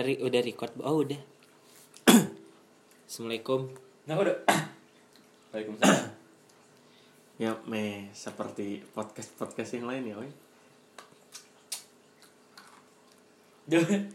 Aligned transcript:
Dari 0.00 0.16
udah 0.16 0.40
record. 0.40 0.72
Oh, 0.80 1.04
udah. 1.04 1.20
Assalamualaikum. 3.04 3.68
Nah 4.08 4.16
udah. 4.16 4.32
Waalaikumsalam. 5.52 6.08
Ya, 7.36 7.52
me 7.68 8.08
seperti 8.16 8.80
podcast 8.96 9.36
podcast 9.36 9.76
yang 9.76 9.88
lain 9.92 10.08
ya, 10.08 10.16
oi. 10.16 10.28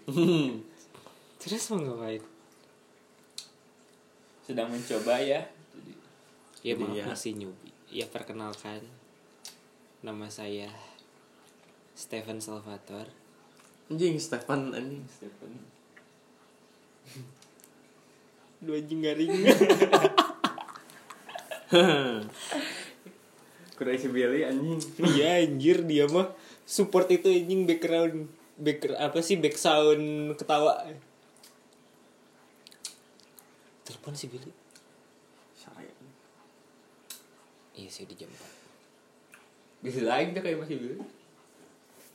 Terus 1.41 1.63
mau 1.69 1.81
ngapain? 1.85 2.21
Sedang 4.41 4.73
mencoba 4.73 5.21
ya. 5.21 5.41
Ya 6.65 6.73
maaf 6.77 6.97
Iya. 6.97 7.05
masih 7.05 7.37
newbie. 7.37 7.73
Ya 7.93 8.09
perkenalkan. 8.09 8.81
Nama 10.01 10.25
saya 10.33 10.69
Stephen 11.93 12.41
Salvator. 12.41 13.05
Anjing 13.89 14.17
Stefan 14.17 14.73
anjing. 14.73 15.05
Stephen. 15.09 15.74
Dua 18.61 18.81
anjing 18.81 19.01
garing. 19.03 19.31
Kuda 23.75 23.91
isi 23.91 24.07
Billy 24.07 24.47
anjing. 24.47 24.79
Iya 25.01 25.43
anjir 25.43 25.83
dia 25.83 26.07
mah 26.07 26.31
support 26.63 27.11
itu 27.11 27.27
anjing 27.27 27.67
background 27.67 28.31
background 28.55 28.99
apa 29.03 29.19
sih 29.19 29.35
back 29.35 29.59
sound 29.59 30.33
ketawa. 30.39 30.87
Telepon 33.85 34.15
si 34.17 34.31
Billy. 34.31 34.49
Saya. 35.53 35.91
Iya 37.75 37.89
sih 37.91 38.07
di 38.07 38.15
jam 38.15 38.31
4. 38.31 39.83
Bisa 39.85 40.01
lagi 40.01 40.33
tuh 40.33 40.41
kayak 40.41 40.57
masih 40.63 40.79
dulu. 40.81 41.05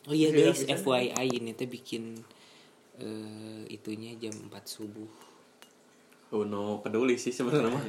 Oh 0.09 0.17
iya 0.17 0.33
guys. 0.33 0.65
FYI 0.65 1.29
ini 1.29 1.53
tuh 1.53 1.69
bikin 1.69 2.25
eh 3.01 3.65
itunya 3.73 4.15
jam 4.21 4.33
4 4.37 4.53
subuh. 4.69 5.11
Oh 6.31 6.47
no, 6.47 6.79
peduli 6.85 7.17
sih 7.17 7.35
sebenarnya 7.35 7.73
mah. 7.73 7.85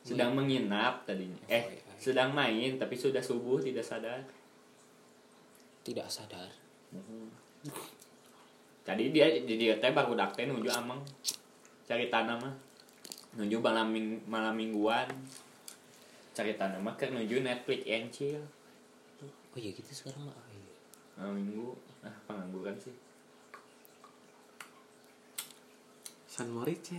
Sedang 0.00 0.32
menginap 0.32 1.04
tadinya. 1.04 1.36
Eh, 1.50 1.84
sedang 2.00 2.32
main 2.32 2.80
tapi 2.80 2.96
sudah 2.96 3.20
subuh 3.20 3.60
tidak 3.60 3.84
sadar. 3.84 4.24
Tidak 5.84 6.08
sadar. 6.08 6.48
Tadi 8.80 9.04
dia 9.12 9.28
jadi 9.44 9.76
teh 9.76 9.92
baru 9.92 10.16
dak 10.16 10.32
teh 10.32 10.48
nuju 10.48 10.70
amang. 10.72 11.04
Cari 11.84 12.08
tanah 12.08 12.36
mah. 12.40 12.54
Nuju 13.36 13.60
malam 13.60 13.92
ming, 13.92 14.24
malam 14.24 14.56
mingguan. 14.56 15.06
Cari 16.32 16.56
tanah 16.56 16.80
mah 16.80 16.96
ke 16.96 17.12
nuju 17.12 17.44
Netflix 17.44 17.84
and 17.84 18.08
chill. 18.08 18.40
Oh 19.52 19.58
iya 19.58 19.74
gitu 19.74 19.92
sekarang 19.92 20.24
mah. 20.24 20.34
Oh, 20.34 20.48
iya. 20.48 20.74
Malam 21.20 21.34
minggu. 21.36 21.89
Nah, 22.00 22.14
pengangguran 22.24 22.76
sih. 22.80 22.96
San 26.30 26.48
Morice. 26.54 26.96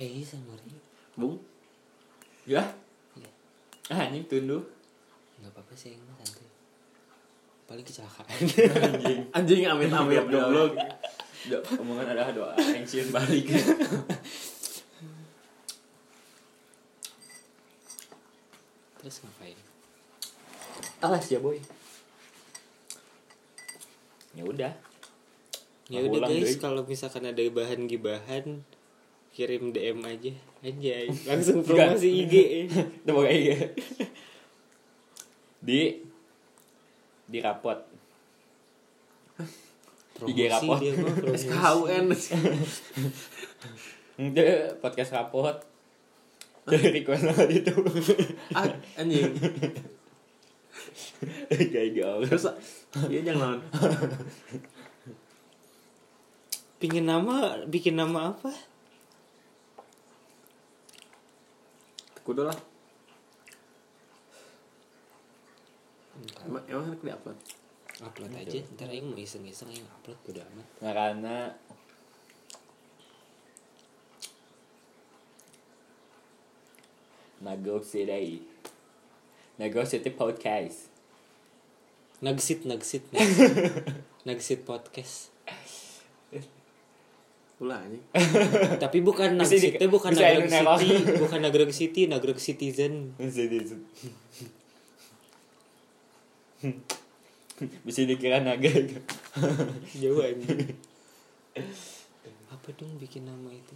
Eh 0.00 0.08
iya 0.18 0.24
sama 0.26 0.56
Maria. 0.56 0.80
Bung. 1.14 1.38
Ya. 2.48 2.64
Iya. 3.14 3.30
Ah, 3.92 4.08
anjing 4.10 4.26
tunduh. 4.26 4.64
Nggak 5.38 5.52
apa-apa 5.54 5.74
sih 5.78 5.94
yang 5.94 6.02
santai. 6.18 6.48
Paling 7.68 7.84
kecelakaan. 7.86 8.26
Anjing. 8.26 9.20
Anjing 9.36 9.62
amit-amit 9.68 10.24
goblok. 10.26 10.72
Do, 11.46 11.62
omongan 11.78 12.10
adalah 12.10 12.34
doa 12.34 12.52
ancient 12.58 13.14
balik. 13.14 13.46
Terus 18.98 19.22
ngapain? 19.22 19.54
Alas 20.98 21.30
ya 21.30 21.38
boy. 21.38 21.62
Ya 24.38 24.46
udah. 24.46 24.72
Ya 25.90 25.98
udah 26.06 26.30
guys, 26.30 26.62
kalau 26.62 26.86
misalkan 26.86 27.26
ada 27.26 27.42
bahan 27.50 27.90
gibahan 27.90 28.62
kirim 29.34 29.74
DM 29.74 29.98
aja 30.02 30.34
anjay 30.66 31.06
langsung 31.28 31.62
promosi 31.62 32.26
IG 32.26 32.34
Itu 33.02 33.10
pokoknya 33.10 33.34
iya. 33.34 33.56
Di 35.58 35.80
di 37.28 37.38
rapot. 37.42 37.78
promosi 40.14 40.32
IG 40.34 40.40
rapot. 40.50 40.80
SKUN. 41.34 42.06
Podcast 44.82 45.10
rapot. 45.14 45.56
Request 46.68 47.24
banget 47.32 47.48
itu. 47.64 47.74
Ah, 48.52 48.68
anjing. 49.00 49.32
Kayak 51.72 51.88
gitu. 51.94 52.12
Terus 52.28 52.44
iya 53.12 53.20
jangan 53.26 53.40
lawan. 53.40 53.60
pingin 56.78 57.10
nama 57.10 57.58
bikin 57.66 57.98
nama 57.98 58.30
apa 58.30 58.54
Kudu 62.22 62.44
lah. 62.44 62.58
Emang 66.44 66.62
emang 66.68 66.92
aku 66.92 67.02
di-upload. 67.08 67.38
upload 67.98 68.30
aja 68.30 68.62
ntar 68.78 68.94
aing 68.94 69.10
mau 69.10 69.18
iseng-iseng 69.18 69.74
aing 69.74 69.82
upload 69.90 70.18
udah 70.30 70.44
amat 70.54 70.66
Nah, 70.78 70.92
karena 70.94 71.36
Nago 77.42 77.82
City 77.82 78.42
City 79.58 80.10
Podcast. 80.14 80.86
Nagsit 82.18 82.66
nagsit 82.66 83.06
nagsit 84.26 84.66
podcast. 84.66 85.30
Ulah 87.58 87.82
anjing. 87.82 88.02
tapi 88.82 89.02
bukan 89.02 89.38
nagsitnya 89.38 89.86
bukan 89.90 90.14
nagreg 90.14 90.50
city 90.50 90.94
bukan 91.18 91.38
nagreg 91.42 91.70
city 91.74 92.00
nagreg 92.06 92.38
citizen. 92.38 92.94
Bisa 97.86 98.00
dikira 98.06 98.42
naga 98.42 98.70
jauh 99.94 100.22
anjing. 100.22 100.74
Apa 102.50 102.68
dong 102.74 102.98
bikin 102.98 103.26
nama 103.26 103.50
itu? 103.50 103.74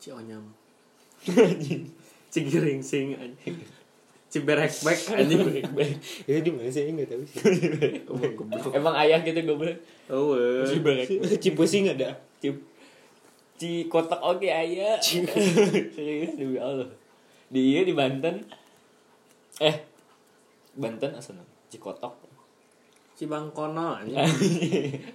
Cionyam. 0.00 0.52
Cigiring 2.30 2.82
sing 2.82 3.16
anjing. 3.16 3.56
Ciberekbek 4.26 4.98
anjing. 5.14 5.40
ya 6.28 6.36
di 6.42 6.50
mana 6.50 6.68
sih? 6.68 6.90
Nggak 6.90 7.08
tahu 7.08 7.22
sih. 7.24 7.40
Oh. 8.10 8.20
Emang 8.74 8.94
ayah 8.98 9.22
gitu 9.22 9.40
goblok? 9.46 9.78
Oh, 10.10 10.34
eh. 10.36 10.66
Ciberek 10.66 11.06
Cipusi 11.38 11.86
nggak 11.86 11.96
ada? 12.02 12.18
Ci 12.42 12.52
Ci 13.56 13.88
kotak 13.88 14.20
oke 14.20 14.44
ayah. 14.44 15.00
Serius 15.00 16.36
demi 16.36 16.60
Allah. 16.60 16.90
Di 17.48 17.60
iya 17.72 17.80
di 17.86 17.94
Banten. 17.94 18.44
Eh 19.62 19.76
Banten 20.76 21.16
asal 21.16 21.40
Cikotok. 21.72 22.26
Cibangkono 23.16 23.96
anjing. 23.96 24.20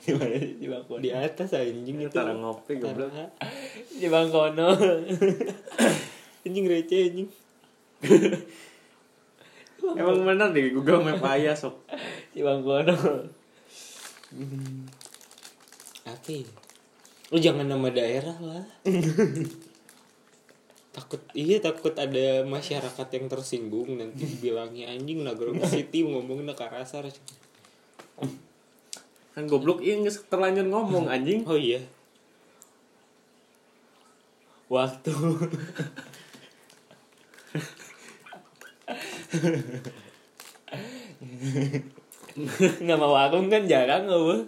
Gimana 0.01 0.35
sih 0.41 0.57
di 1.03 1.09
atas 1.13 1.53
anjing 1.53 2.01
itu. 2.01 2.09
Tara 2.09 2.33
ngopi 2.33 2.81
goblok. 2.81 3.13
Tara. 3.13 3.29
Anjing 6.47 6.65
receh 6.65 7.01
anjing. 7.09 7.29
Emang 9.81 10.21
bener 10.21 10.49
deh 10.53 10.69
Google 10.73 11.01
Map 11.01 11.25
ayah 11.33 11.57
sok. 11.57 11.81
Di 12.33 12.41
Bangkono 12.45 12.95
apa 16.07 16.29
ya? 16.31 16.47
lu 17.31 17.37
jangan 17.39 17.67
nama 17.67 17.87
daerah 17.87 18.35
lah. 18.43 18.65
Takut 20.91 21.23
iya 21.31 21.63
takut 21.63 21.95
ada 21.95 22.43
masyarakat 22.43 23.07
yang 23.15 23.31
tersinggung 23.31 23.95
nanti 23.95 24.27
bilangnya 24.43 24.91
anjing 24.91 25.23
Nagrog 25.23 25.55
City 25.63 26.03
ngomongin 26.03 26.51
Nakarasar 26.51 27.07
Kan 29.31 29.47
goblok 29.47 29.79
iya 29.79 29.95
geus 30.03 30.19
terlanjur 30.27 30.67
ngomong 30.67 31.07
anjing. 31.07 31.47
oh 31.47 31.55
iya. 31.55 31.79
Waktu 34.67 35.15
Nama 42.79 43.05
warung 43.07 43.51
kan 43.51 43.67
jarang 43.67 44.07
apa 44.07 44.47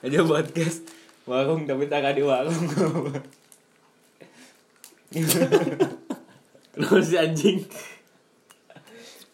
Aja 0.00 0.24
podcast. 0.24 0.88
Warung 1.28 1.68
tapi 1.68 1.84
tak 1.92 2.16
di 2.16 2.24
warung. 2.24 2.56
Kenapa 6.72 7.02
si 7.04 7.20
anjing? 7.20 7.60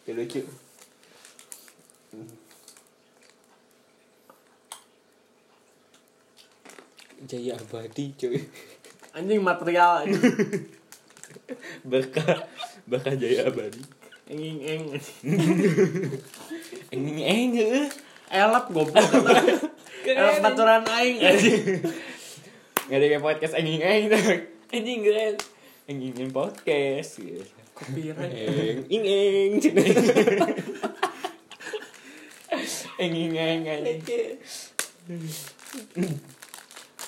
Kayak 0.03 0.15
lucu. 0.19 0.41
Jaya 7.27 7.55
Abadi 7.59 8.13
cuy. 8.15 8.39
Anjing 9.15 9.41
material 9.43 10.03
anjing. 10.03 10.67
Berkah 11.87 12.43
Berkah 12.87 13.15
Jaya 13.19 13.51
Abadi 13.51 13.83
Enging 14.27 14.59
eng. 14.59 14.83
Eng 16.91 17.07
eng 17.15 17.51
heueuh. 17.55 17.87
elap 18.27 18.67
goblok. 18.75 18.99
Elap 20.07 20.43
baturan 20.43 20.83
aing 20.83 21.23
Gak 22.91 22.99
ada 22.99 23.23
podcast 23.23 23.55
anjing 23.55 23.79
anjing 23.79 24.11
anjing 24.75 24.99
keren. 24.99 25.35
Anjingin 25.87 26.27
podcast 26.35 27.23
gitu. 27.23 27.43
copyright 27.71 28.35
eng 28.35 28.83
ing 28.91 29.03
eng. 29.07 29.51
Anjing 32.99 33.31
anjing. 33.31 33.83
Anjing 33.87 34.35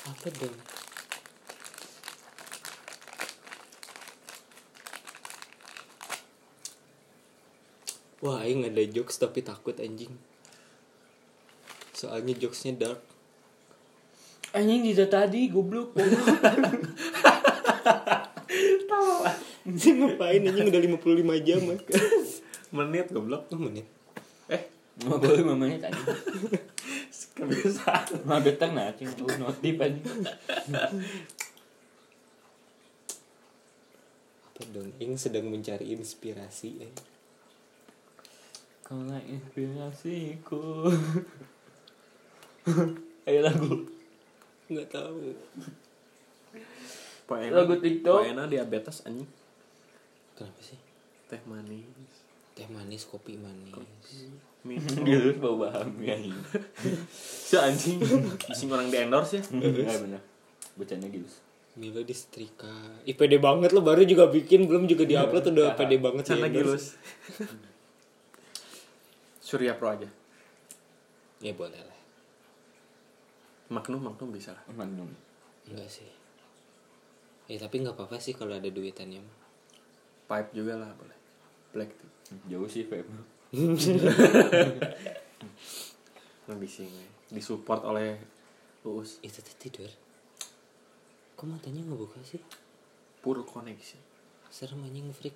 apa 0.10 0.28
dong 0.36 0.56
Wah, 8.20 8.44
aing 8.44 8.68
ada 8.68 8.84
jokes 8.84 9.16
tapi 9.16 9.40
takut 9.40 9.76
anjing. 9.80 10.12
Soalnya 11.96 12.36
jokesnya 12.36 12.76
dark. 12.76 13.00
anjing 14.50 14.82
di 14.82 14.98
tadi 14.98 15.46
goblok 15.46 15.94
Anjing 19.70 20.02
ngapain 20.02 20.42
anjing 20.42 20.74
udah 20.74 20.82
55 20.82 21.46
jam 21.46 21.60
kan? 21.70 21.78
menit 22.82 23.14
goblok 23.14 23.46
Oh 23.54 23.62
menit. 23.62 23.86
eh 24.50 24.66
mau 25.06 25.22
boleh 25.22 25.46
mamanya 25.46 25.86
tadi 25.86 26.02
kebiasaan 27.38 28.26
mau 28.26 28.42
betang 28.42 28.74
nah 28.74 28.90
cing 28.98 29.14
notif 29.38 29.78
anjing 29.78 30.26
Apa 34.50 34.62
dong? 34.74 34.90
Ing 34.98 35.14
sedang 35.16 35.46
mencari 35.48 35.94
inspirasi. 35.94 36.84
Eh. 36.84 36.92
Kau 38.90 39.06
inspirasiku. 39.06 40.90
Ayo 43.30 43.40
lagu. 43.46 43.86
Nggak 44.66 44.90
tahu. 44.90 45.38
Pak 47.30 47.54
Lagu 47.54 47.78
TikTok. 47.78 48.26
Pak 48.26 48.34
Ena 48.34 48.50
diabetes 48.50 49.06
anjing. 49.06 49.30
Kenapa 50.34 50.62
sih? 50.66 50.82
teh 51.30 51.38
manis. 51.46 52.26
Teh 52.58 52.66
manis, 52.74 53.06
kopi 53.06 53.38
manis. 53.38 54.34
minum. 54.68 55.06
Gitu 55.06 55.38
bau 55.38 55.62
baham 55.62 55.94
anjing. 56.02 56.34
Si 57.46 57.54
anjing. 57.62 58.02
Bising 58.50 58.74
orang 58.74 58.90
di 58.90 58.98
endorse 58.98 59.38
ya? 59.38 59.44
Ya 59.54 60.02
benar 60.02 60.22
bacanya 60.80 61.12
gitu 61.12 61.28
Milo 61.76 62.02
di 62.02 62.16
setrika. 62.16 62.72
Ih 63.06 63.14
pede 63.14 63.38
banget 63.38 63.72
lo. 63.72 63.86
Baru 63.86 64.02
juga 64.02 64.32
bikin 64.32 64.66
belum 64.66 64.90
juga 64.90 65.06
diupload 65.06 65.54
udah 65.54 65.78
pede 65.78 66.02
banget 66.02 66.34
sana 66.34 66.50
di 66.50 66.58
endorse. 66.58 66.98
gilus 66.98 67.70
Surya 69.50 69.74
Pro 69.74 69.90
aja 69.90 70.06
Ya 71.42 71.58
boleh 71.58 71.82
lah. 71.82 72.00
Magnum 73.74 74.06
Magnum 74.06 74.30
bisa 74.30 74.54
lah 74.54 74.62
Magnum 74.78 75.10
Enggak 75.66 75.90
sih. 75.90 76.06
Ya 77.50 77.58
tapi 77.58 77.82
nggak 77.82 77.98
apa-apa 77.98 78.22
sih 78.22 78.38
kalau 78.38 78.54
ada 78.54 78.70
duitannya. 78.70 79.26
Pipe 80.30 80.54
juga 80.54 80.78
lah 80.78 80.94
boleh 80.94 81.18
Black 81.74 81.98
tea 81.98 82.38
jauh 82.46 82.70
sih 82.70 82.86
Feb 82.86 83.10
lebih 86.50 86.70
sih 86.70 86.86
disupport 87.34 87.82
oleh 87.90 88.22
Uus 88.86 89.18
Itu 89.26 89.42
tuh 89.42 89.58
tidur. 89.58 89.90
Kok 91.34 91.46
matanya 91.50 91.82
ngebuka 91.82 92.22
sih? 92.22 92.38
pure 93.26 93.42
connection 93.42 93.98
Serem 94.54 94.86
anjing 94.86 95.10
freak. 95.10 95.34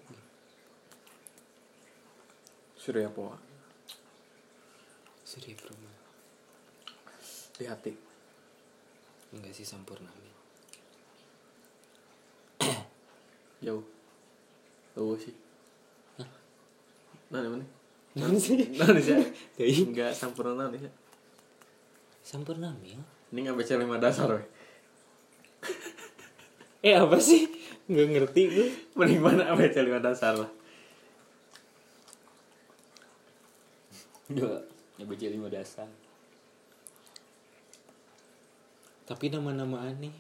Surya 2.77 3.09
Pro 3.09 3.52
Proma. 5.33 5.89
di 7.57 7.65
hati 7.65 7.89
Enggak 9.33 9.49
sih 9.49 9.65
sempurna. 9.65 10.13
Jauh 13.65 13.81
Uus 14.93 15.25
sih 15.25 15.33
nah 16.21 16.29
mana 17.49 17.65
Naon 18.13 18.37
sih? 18.37 18.77
nah 18.77 18.93
sih 19.01 19.17
enggak 19.89 20.13
sempurna 20.13 20.69
sih 20.69 20.85
Sempurna 22.21 22.69
Mil. 22.77 23.01
ini 23.33 23.39
nggak 23.41 23.57
baca 23.57 23.73
lima 23.81 23.97
dasar 23.97 24.29
weh 24.37 24.45
Eh 26.83 26.99
apa 26.99 27.15
sih? 27.15 27.47
Nggak 27.87 28.07
ngerti 28.11 28.41
gue. 28.51 28.67
mending 28.99 29.23
mana 29.23 29.55
baca 29.55 29.79
lima 29.81 30.03
dasar 30.03 30.35
lah 30.37 30.51
dua 34.29 34.72
ya 34.97 35.03
baca 35.03 35.27
lima 35.27 35.49
dasar 35.49 35.89
Tapi 39.03 39.27
nama-nama 39.27 39.83
aneh. 39.83 40.15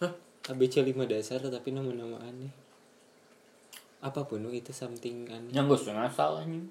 Hah? 0.00 0.12
ABC 0.48 0.80
5 0.80 1.04
dasar 1.04 1.44
tapi 1.44 1.68
nama-nama 1.68 2.16
aneh. 2.24 2.52
Apa 4.00 4.24
pun 4.24 4.48
itu 4.48 4.72
something 4.72 5.28
aneh. 5.28 5.52
yang 5.52 5.68
gue 5.68 5.76
ngasal 5.76 6.40
anjing 6.40 6.70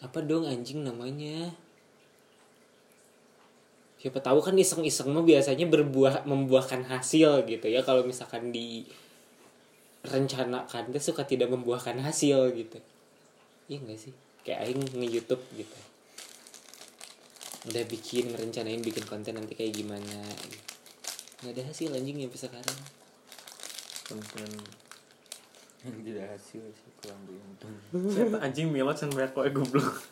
Apa 0.00 0.24
dong 0.24 0.48
anjing 0.48 0.80
namanya? 0.80 1.52
Siapa 4.00 4.22
tahu 4.22 4.38
kan 4.40 4.56
iseng-iseng 4.56 5.12
mah 5.12 5.24
biasanya 5.24 5.66
berbuah 5.68 6.24
membuahkan 6.24 6.88
hasil 6.88 7.44
gitu 7.48 7.66
ya 7.68 7.82
kalau 7.82 8.06
misalkan 8.06 8.54
di 8.54 8.86
rencanakan 10.06 10.94
tuh 10.94 11.02
suka 11.02 11.26
tidak 11.26 11.52
membuahkan 11.52 12.00
hasil 12.00 12.54
gitu. 12.54 12.78
Iya 13.66 13.78
enggak 13.82 13.98
sih? 13.98 14.14
Kayak 14.46 14.60
aing 14.66 14.82
nge-YouTube 14.94 15.42
gitu. 15.58 15.78
Udah 17.66 17.82
bikin 17.90 18.30
ngerencanain 18.30 18.82
bikin 18.82 19.04
konten 19.06 19.34
nanti 19.34 19.58
kayak 19.58 19.74
gimana. 19.74 20.22
Gitu. 20.46 20.66
Nggak 21.42 21.52
ada 21.52 21.62
hasil 21.70 21.90
anjing 21.94 22.22
sampai 22.22 22.40
sekarang. 22.46 22.78
konten 24.06 24.50
tidak 25.86 26.26
hasil 26.34 26.62
sih 26.62 26.90
kurang 26.98 27.20
beruntung 27.26 27.74
Saya 28.10 28.26
anjing 28.42 28.74
milot 28.74 28.98
san 28.98 29.10
banyak 29.10 29.30
koe 29.34 29.50
goblok 29.54 30.02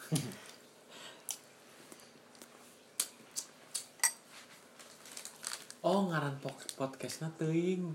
Oh 5.82 6.08
ngaran 6.08 6.38
podcastnya 6.78 7.28
teuing 7.36 7.90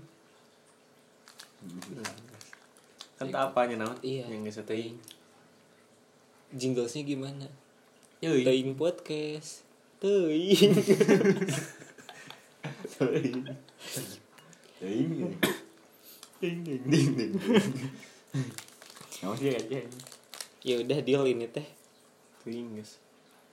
Kan 3.16 3.32
tak 3.32 3.52
apanya 3.52 3.84
naon 3.84 3.98
Iya. 4.04 4.28
Yang 4.28 4.52
geus 4.52 4.60
teuing 4.68 4.96
Jinglesnya 6.50 7.06
gimana? 7.06 7.46
Teuing 8.18 8.42
Teing 8.42 8.74
podcast. 8.74 9.62
Teing. 10.02 10.74
ding 14.80 15.10
ding 15.14 15.32
ding 16.40 16.58
ding 16.66 16.82
ding 16.90 17.08
ding 17.14 17.32
Nggak 19.20 19.36
sih 19.38 19.50
aja 19.54 19.78
ya 20.60 20.74
udah 20.82 20.98
deal 21.06 21.22
ini 21.30 21.46
teh. 21.46 21.68
Teuing 22.42 22.74
guys 22.74 22.98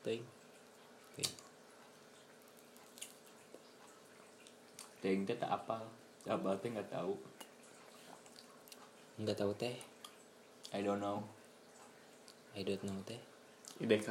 Teing. 0.01 0.25
Teing. 1.13 1.33
Ting 5.05 5.19
teh 5.29 5.37
tak 5.37 5.53
apal 5.53 5.85
Apal 6.25 6.57
teh 6.57 6.73
nggak 6.73 6.89
tahu 6.89 7.13
Enggak 9.21 9.37
tahu 9.37 9.53
teh. 9.53 9.77
I 10.73 10.81
don't 10.81 10.97
know 10.97 11.36
I 12.57 12.65
don't 12.65 12.81
know 12.81 12.97
teh. 13.05 13.21
IDK 13.77 14.09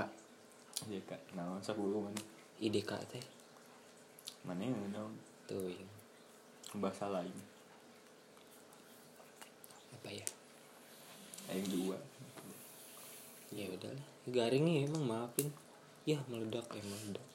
Iya 0.87 1.01
kak 1.03 1.19
Nah 1.35 1.59
sok 1.59 1.83
gue 1.83 1.99
mana 1.99 2.23
IDK 2.63 2.91
teh. 3.11 3.25
Mana 4.47 4.63
yang 4.63 4.79
dong 4.95 5.19
Teing. 5.51 5.91
Bahasa 6.79 7.11
lain 7.11 7.35
Apa 9.99 10.09
ya? 10.15 10.27
Yang 11.51 11.75
dua 11.75 11.99
Ya 13.51 13.67
udahlah. 13.67 14.07
Garing 14.31 14.63
nih 14.63 14.77
emang 14.87 15.03
maafin. 15.07 15.51
Ya 16.07 16.23
meledak 16.31 16.71
ya 16.71 16.83
meledak. 16.87 17.27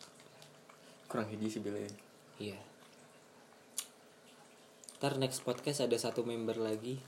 Kurang 1.12 1.28
hiji 1.28 1.60
sih 1.60 1.62
bila 1.64 1.80
Iya. 2.40 2.60
Ntar 5.02 5.18
next 5.18 5.42
podcast 5.42 5.84
ada 5.84 5.98
satu 5.98 6.22
member 6.24 6.56
lagi. 6.62 7.02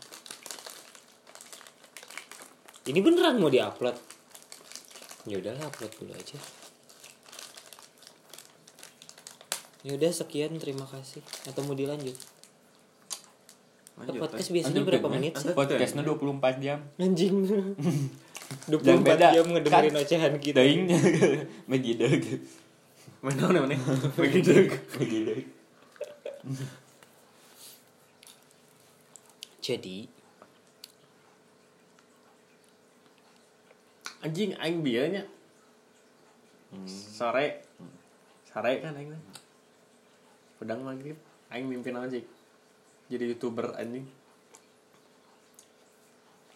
Ini 2.84 3.00
beneran 3.00 3.40
mau 3.40 3.48
diupload? 3.48 3.96
Ya 5.24 5.40
udahlah 5.40 5.63
upload 5.63 5.92
dulu 5.96 6.12
aja. 6.12 6.36
Ya 9.84 9.96
udah 9.96 10.12
sekian 10.12 10.56
terima 10.60 10.84
kasih. 10.84 11.24
Atau 11.48 11.63
mau 11.63 11.75
dilanjut? 11.75 12.16
Lanjut 13.94 14.20
podcast 14.20 14.50
biasanya 14.50 14.82
Lanjut, 14.82 14.90
berapa 14.90 15.08
menit 15.08 15.34
sih? 15.38 15.54
Podcastnya 15.54 16.02
24 16.02 16.66
jam 16.66 16.80
Anjing. 16.98 17.36
24 18.74 18.84
Jangan 18.84 19.02
beda. 19.06 19.28
jam 19.32 19.46
ngedengerin 19.54 19.92
Kan- 19.94 20.02
ocehan 20.04 20.34
kita. 20.42 20.56
Daing 20.60 20.82
Megideg 21.72 22.22
ya 22.28 22.38
mana 23.24 23.72
Begitu 24.20 24.68
Megideg 25.00 25.48
Jadi 29.63 30.12
anjing 34.24 34.56
aing 34.58 34.80
bieunya 34.80 35.27
sore. 36.89 37.62
Sore 38.48 38.72
kan 38.82 38.96
aing 38.98 39.13
pedang 40.58 40.82
maghrib. 40.82 41.20
Aing 41.53 41.70
mimpin 41.70 41.94
aja. 42.00 42.18
Jadi 43.12 43.24
youtuber 43.36 43.75
anjing. 43.77 44.08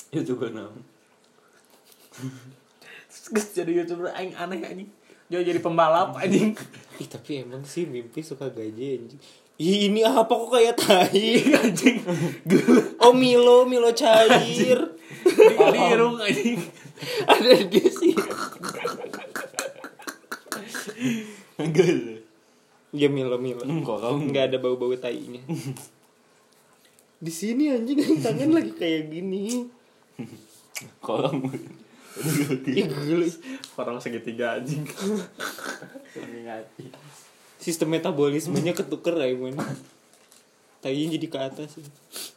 Youtuber 0.07 0.55
naon 0.55 0.81
Terus 3.11 3.47
jadi 3.51 3.71
youtuber 3.83 4.09
aing 4.15 4.33
aneh 4.33 4.63
anjing. 4.63 4.89
Dia 5.27 5.43
jadi 5.43 5.59
pembalap 5.59 6.15
anjing. 6.15 6.55
Ih 7.03 7.07
tapi 7.11 7.43
emang 7.43 7.67
sih 7.67 7.85
mimpi 7.85 8.23
suka 8.23 8.49
gaji 8.49 9.03
anjing. 9.03 9.21
Ih 9.57 9.91
ini 9.91 10.01
apa 10.05 10.29
kok 10.29 10.49
kayak 10.49 10.75
tai? 10.79 11.43
Anjing. 11.61 11.99
Oh 13.03 13.13
Milo, 13.13 13.69
Milo 13.69 13.93
cair. 13.93 14.96
Di 15.71 15.79
irung 15.93 16.15
anjing 16.19 16.59
Ada 17.31 17.61
di 17.67 17.81
sini. 17.85 18.15
enggak 21.61 21.87
Ya 22.95 23.07
Milo, 23.11 23.37
Milo. 23.37 23.61
Enggak 24.17 24.49
ada 24.49 24.57
bau-bau 24.57 24.95
tainya. 24.97 25.43
Di 27.17 27.33
sini 27.33 27.73
anjing 27.73 27.97
tangan 28.25 28.53
lagi 28.53 28.71
kayak 28.77 29.09
gini. 29.09 29.65
gila. 32.85 33.27
orang 33.77 34.01
segitiga 34.01 34.57
anjing 34.57 34.85
Sistem 37.57 37.93
metabolismenya 37.93 38.73
ketuker 38.73 39.17
ya. 39.17 39.33
Tainya 40.81 41.17
jadi 41.17 41.27
ke 41.29 41.37
atas. 41.41 41.77
Ya 41.81 42.36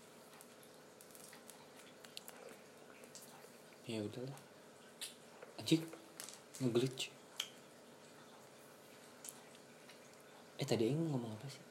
udahlah. 3.98 4.38
Anjing 5.58 5.82
nge-glitch. 6.62 7.10
Eh 10.62 10.66
tadi 10.68 10.86
Aing 10.86 11.10
ngomong 11.10 11.34
apa 11.34 11.46
sih? 11.50 11.64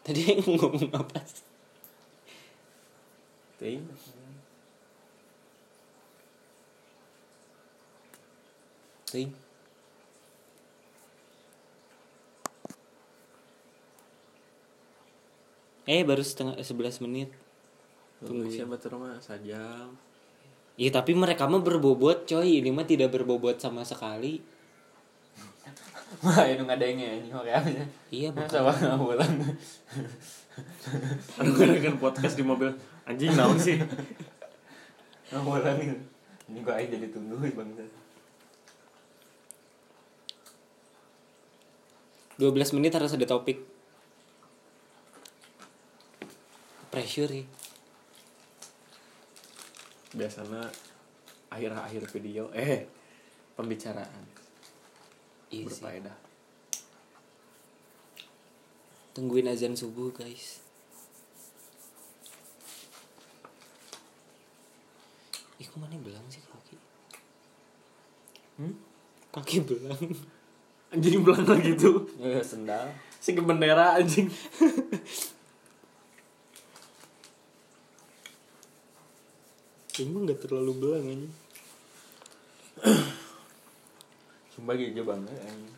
Tadi 0.00 0.20
Aing 0.24 0.48
ngomong 0.56 0.88
apa 0.96 1.20
sih? 1.28 1.44
ting 3.62 3.84
Ting. 9.12 9.51
Eh 15.88 16.06
baru 16.06 16.22
setengah 16.22 16.54
eh, 16.58 16.66
11 16.66 17.04
menit. 17.06 17.30
tunggu 18.22 18.46
siapa 18.46 18.78
tuh 18.78 18.94
rumah 18.94 19.18
sajam. 19.18 19.98
Iya 20.78 20.90
tapi 20.94 21.10
mereka 21.18 21.50
mah 21.50 21.58
berbobot 21.58 22.22
coy. 22.22 22.62
Ini 22.62 22.70
mah 22.70 22.86
tidak 22.86 23.10
berbobot 23.10 23.58
sama 23.58 23.82
sekali. 23.82 24.38
Wah 26.22 26.44
itu 26.46 26.62
nggak 26.62 26.76
ada 26.76 26.86
yang 26.86 27.00
ini 27.00 27.28
makanya 27.32 27.88
Iya 28.12 28.28
bukan 28.36 28.50
sama 28.52 28.70
nggak 28.76 29.00
pulang 29.00 29.34
aduh 31.40 31.54
kan 31.56 31.94
podcast 31.96 32.36
di 32.36 32.44
mobil. 32.44 32.68
Anjing 33.08 33.32
naon 33.32 33.56
sih? 33.56 33.80
Nggak 35.32 35.42
pulang 35.42 35.78
ini 35.80 35.96
ini 36.52 36.58
gua 36.60 36.76
aja 36.76 36.92
jadi 36.92 37.08
tunggu 37.08 37.40
bang 37.40 37.70
12 42.36 42.76
menit 42.76 42.92
harus 42.92 43.16
ada 43.16 43.24
topik 43.24 43.71
Pressure 46.92 47.32
ya 47.32 47.44
biasanya 50.12 50.68
akhir-akhir 51.48 52.04
video 52.12 52.52
eh 52.52 52.84
pembicaraan. 53.56 54.24
Iya 55.52 55.68
berfaedah. 55.68 56.16
Tungguin 59.12 59.48
azan 59.48 59.76
subuh 59.76 60.08
guys. 60.12 60.64
Ih 65.60 65.68
kok 65.68 65.76
mana 65.76 65.96
belang 66.00 66.24
sih 66.32 66.40
kaki? 66.40 66.76
Hmm? 68.60 68.74
Kaki 69.32 69.56
belang. 69.64 70.00
Anjing 70.92 71.24
belang 71.24 71.48
lagi 71.48 71.72
tuh. 71.76 72.08
Ya 72.20 72.40
sendal. 72.40 72.92
Si 73.20 73.36
ke 73.36 73.40
bendera 73.44 74.00
anjing 74.00 74.32
Emang 80.02 80.26
gak 80.26 80.42
terlalu 80.42 80.72
belang 80.74 81.06
aja 81.06 81.30
sumpah 84.52 84.78
gitu 84.78 85.02
banget 85.02 85.34
anjing. 85.42 85.74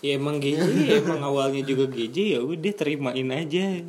Ya 0.00 0.16
emang 0.16 0.38
GJ 0.38 0.62
Emang 1.02 1.20
awalnya 1.26 1.66
juga 1.66 1.90
GJ 1.90 2.38
ya 2.38 2.40
udah 2.40 2.72
terimain 2.72 3.28
aja. 3.34 3.82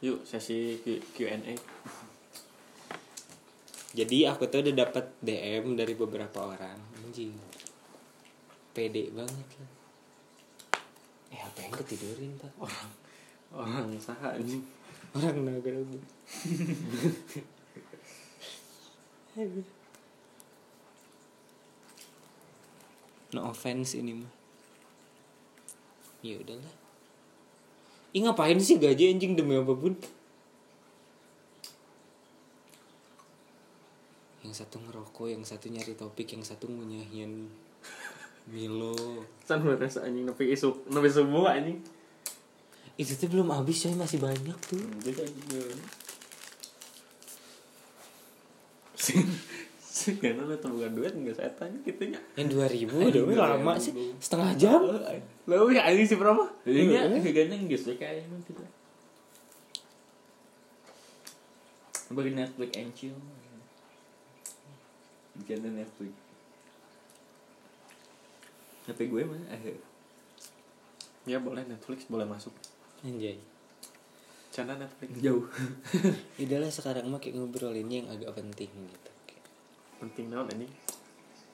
Yuk 0.00 0.24
sesi 0.24 0.80
Q- 0.80 1.04
Q&A 1.12 1.54
Jadi 3.92 4.24
aku 4.24 4.48
tuh 4.48 4.64
udah 4.64 4.74
dapat 4.74 5.12
DM 5.20 5.76
dari 5.76 5.92
beberapa 5.92 6.50
orang 6.56 6.80
Anjing. 7.04 7.36
Pede 8.72 9.12
banget 9.12 9.48
lah. 9.60 9.72
Eh 11.30 11.40
apa 11.42 11.58
yang 11.62 11.74
ketidurin 11.74 12.32
pak? 12.40 12.50
Orang 12.58 12.99
saha 14.00 14.38
anjing. 14.38 14.62
Orang 15.10 15.42
naga 15.42 15.70
No 23.30 23.50
offense 23.50 23.94
ini 23.98 24.22
mah. 24.22 24.32
Ya 26.22 26.38
udahlah. 26.38 26.74
Ih 28.10 28.26
ngapain 28.26 28.58
sih 28.58 28.78
gaji 28.78 29.14
anjing 29.14 29.38
demi 29.38 29.54
apa 29.54 29.70
pun? 29.70 29.94
Yang 34.42 34.66
satu 34.66 34.82
ngerokok, 34.82 35.30
yang 35.30 35.46
satu 35.46 35.70
nyari 35.70 35.94
topik, 35.94 36.34
yang 36.34 36.42
satu 36.42 36.66
ngunyahin 36.66 37.46
Milo. 38.50 39.22
San 39.46 39.62
merasa 39.62 40.02
anjing 40.02 40.26
nepi 40.26 40.50
isuk 40.50 40.90
nepi 40.90 41.06
subuh 41.06 41.54
anjing 41.54 41.78
Itu 43.00 43.16
tuh 43.16 43.28
belum 43.32 43.48
habis 43.48 43.80
coy, 43.80 43.96
masih 43.96 44.20
banyak 44.20 44.58
tuh 44.68 44.76
gitu 45.00 45.24
Karena 50.20 50.44
lu 50.48 50.56
bukan 50.56 50.92
duit 50.96 51.12
nggak 51.12 51.36
saya 51.36 51.50
tanya 51.56 51.76
gitunya 51.84 52.20
Yang 52.36 52.56
2000 52.88 53.08
udah 53.10 53.22
weh, 53.24 53.36
lama 53.36 53.72
sih 53.80 53.92
Setengah 54.20 54.52
jam 54.56 54.80
Lalu 55.48 55.80
ya 55.80 55.88
anjing 55.88 56.06
sih 56.06 56.18
berapa? 56.20 56.44
Jadinya 56.68 57.08
gandeng 57.18 57.62
gitu 57.66 57.90
kayak 57.96 58.22
emang 58.22 58.40
gitu. 58.46 58.62
Bagi 62.10 62.34
Netflix 62.34 62.70
and 62.74 62.92
chill. 62.94 63.18
Jangan 65.46 65.74
Netflix. 65.78 66.12
HP 68.90 68.98
gue 69.06 69.22
mana? 69.22 69.46
Eh, 69.54 69.78
Ya 71.28 71.38
boleh 71.38 71.62
Netflix 71.66 72.10
boleh 72.10 72.26
masuk. 72.26 72.50
Anjay 73.02 73.36
Canda 74.50 74.74
Netflix. 74.74 75.14
jauh. 75.22 75.46
Udahlah 76.42 76.70
sekarang 76.74 77.06
mah 77.06 77.22
kayak 77.22 77.38
ngobrolin 77.38 77.86
yang 77.86 78.10
agak 78.10 78.34
penting 78.34 78.66
gitu 78.66 79.10
Penting 80.02 80.26
naon 80.26 80.50
anjing. 80.50 80.66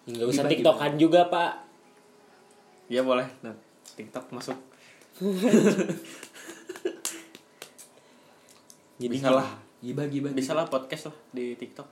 ya 0.08 0.16
Nggak 0.16 0.28
usah 0.32 0.44
tiktokan 0.48 0.96
juga 0.96 1.28
pak 1.28 1.66
Ya 2.86 3.02
boleh. 3.02 3.26
Nah, 3.42 3.50
TikTok 3.98 4.30
masuk. 4.30 4.54
Jadi 9.02 9.12
Bisa 9.18 9.28
lah. 9.34 9.58
Gibah 9.82 10.06
gibah. 10.08 10.30
Bisa 10.32 10.54
lah 10.54 10.70
podcast 10.70 11.10
lah 11.10 11.16
di 11.34 11.58
TikTok. 11.58 11.84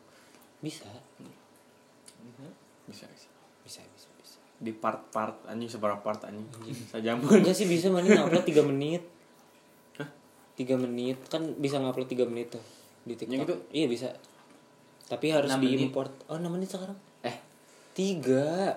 Bisa 0.62 0.86
Bisa 2.86 3.04
bisa. 3.10 3.28
Bisa 3.66 3.80
bisa 3.82 4.08
bisa 4.22 4.38
Di 4.62 4.72
part-part 4.72 5.50
anjing 5.50 5.68
seberapa 5.68 5.98
part 6.00 6.22
anjing. 6.24 6.46
Sajam. 6.88 7.20
Enggak 7.20 7.58
sih 7.58 7.66
bisa 7.68 7.90
mana 7.90 8.06
ngupload 8.06 8.46
3 8.46 8.62
menit 8.70 9.02
3 10.54 10.78
menit 10.78 11.18
Kan 11.26 11.56
bisa 11.56 11.76
ngupload 11.76 12.06
3 12.06 12.24
menit 12.24 12.50
tuh 12.50 12.64
Di 13.02 13.14
tiktok 13.14 13.32
Yang 13.32 13.42
itu? 13.44 13.56
Iya 13.72 13.86
bisa 13.88 14.08
Tapi 15.04 15.26
harus 15.28 15.48
6 15.48 15.58
menit. 15.58 15.78
diimport 15.80 16.12
Oh 16.26 16.36
6 16.36 16.46
menit 16.48 16.68
sekarang 16.68 16.98
Eh, 17.20 17.36
3 17.92 18.74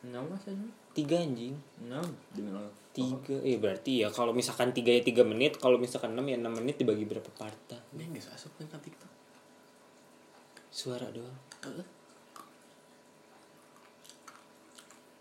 enam 0.00 0.24
mas 0.26 0.42
aja. 0.42 0.56
3 0.90 1.22
anjing 1.22 1.54
Enam. 1.80 2.06
Demi 2.32 2.50
Allah. 2.50 2.72
tiga 2.90 3.38
eh 3.40 3.54
berarti 3.54 4.02
ya 4.02 4.08
kalau 4.08 4.32
misalkan 4.32 4.74
tiga 4.74 4.90
ya 4.90 4.98
tiga 4.98 5.22
menit 5.22 5.54
kalau 5.54 5.78
misalkan 5.78 6.10
enam 6.10 6.26
ya 6.26 6.34
enam 6.34 6.50
menit 6.50 6.74
dibagi 6.74 7.06
berapa 7.06 7.30
part 7.38 7.54
dah? 7.68 7.78
Ini 7.94 8.02
nggak 8.10 8.26
masuk 8.26 8.50
kan 8.58 8.66
TikTok. 8.74 9.12
suara 10.70 11.06
doang 11.06 11.30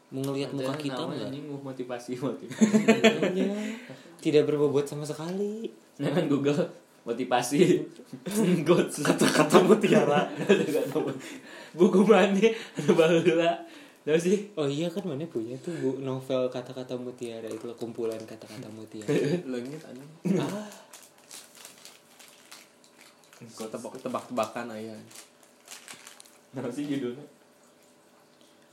mau 0.10 0.22
ngelihat 0.24 0.50
muka 0.58 0.74
kita 0.76 0.98
nggak 0.98 1.30
anjing 1.30 1.46
mau 1.46 1.62
motivasi 1.62 2.18
motivasi 2.18 2.74
Iya. 3.38 3.54
Tidak 4.20 4.48
berbobot 4.48 4.86
sama 4.86 5.08
sekali. 5.08 5.72
Jangan 6.00 6.28
Google 6.28 6.68
motivasi. 7.08 7.84
God 8.68 8.88
Kata-kata 8.92 9.64
mutiara. 9.64 10.28
Buku 11.78 12.02
mana? 12.06 12.52
Ada 12.78 12.92
baheula 12.94 13.52
Tahu 14.10 14.16
sih? 14.16 14.50
Oh 14.58 14.66
iya 14.66 14.90
kan 14.90 15.04
mana 15.06 15.28
punya 15.30 15.54
tuh 15.60 15.76
bu 15.76 16.02
novel 16.02 16.50
kata-kata 16.50 16.98
mutiara 16.98 17.46
itu 17.46 17.68
loh, 17.68 17.78
kumpulan 17.78 18.18
kata-kata 18.26 18.66
mutiara. 18.72 19.12
Leungit 19.52 19.84
anjing. 19.86 20.40
ah. 20.40 20.66
Kau 23.54 23.70
tebak 23.70 24.02
tebak-tebakan 24.02 24.74
aya. 24.74 24.96
Kenapa 26.50 26.74
sih 26.74 26.90
judulnya? 26.90 27.22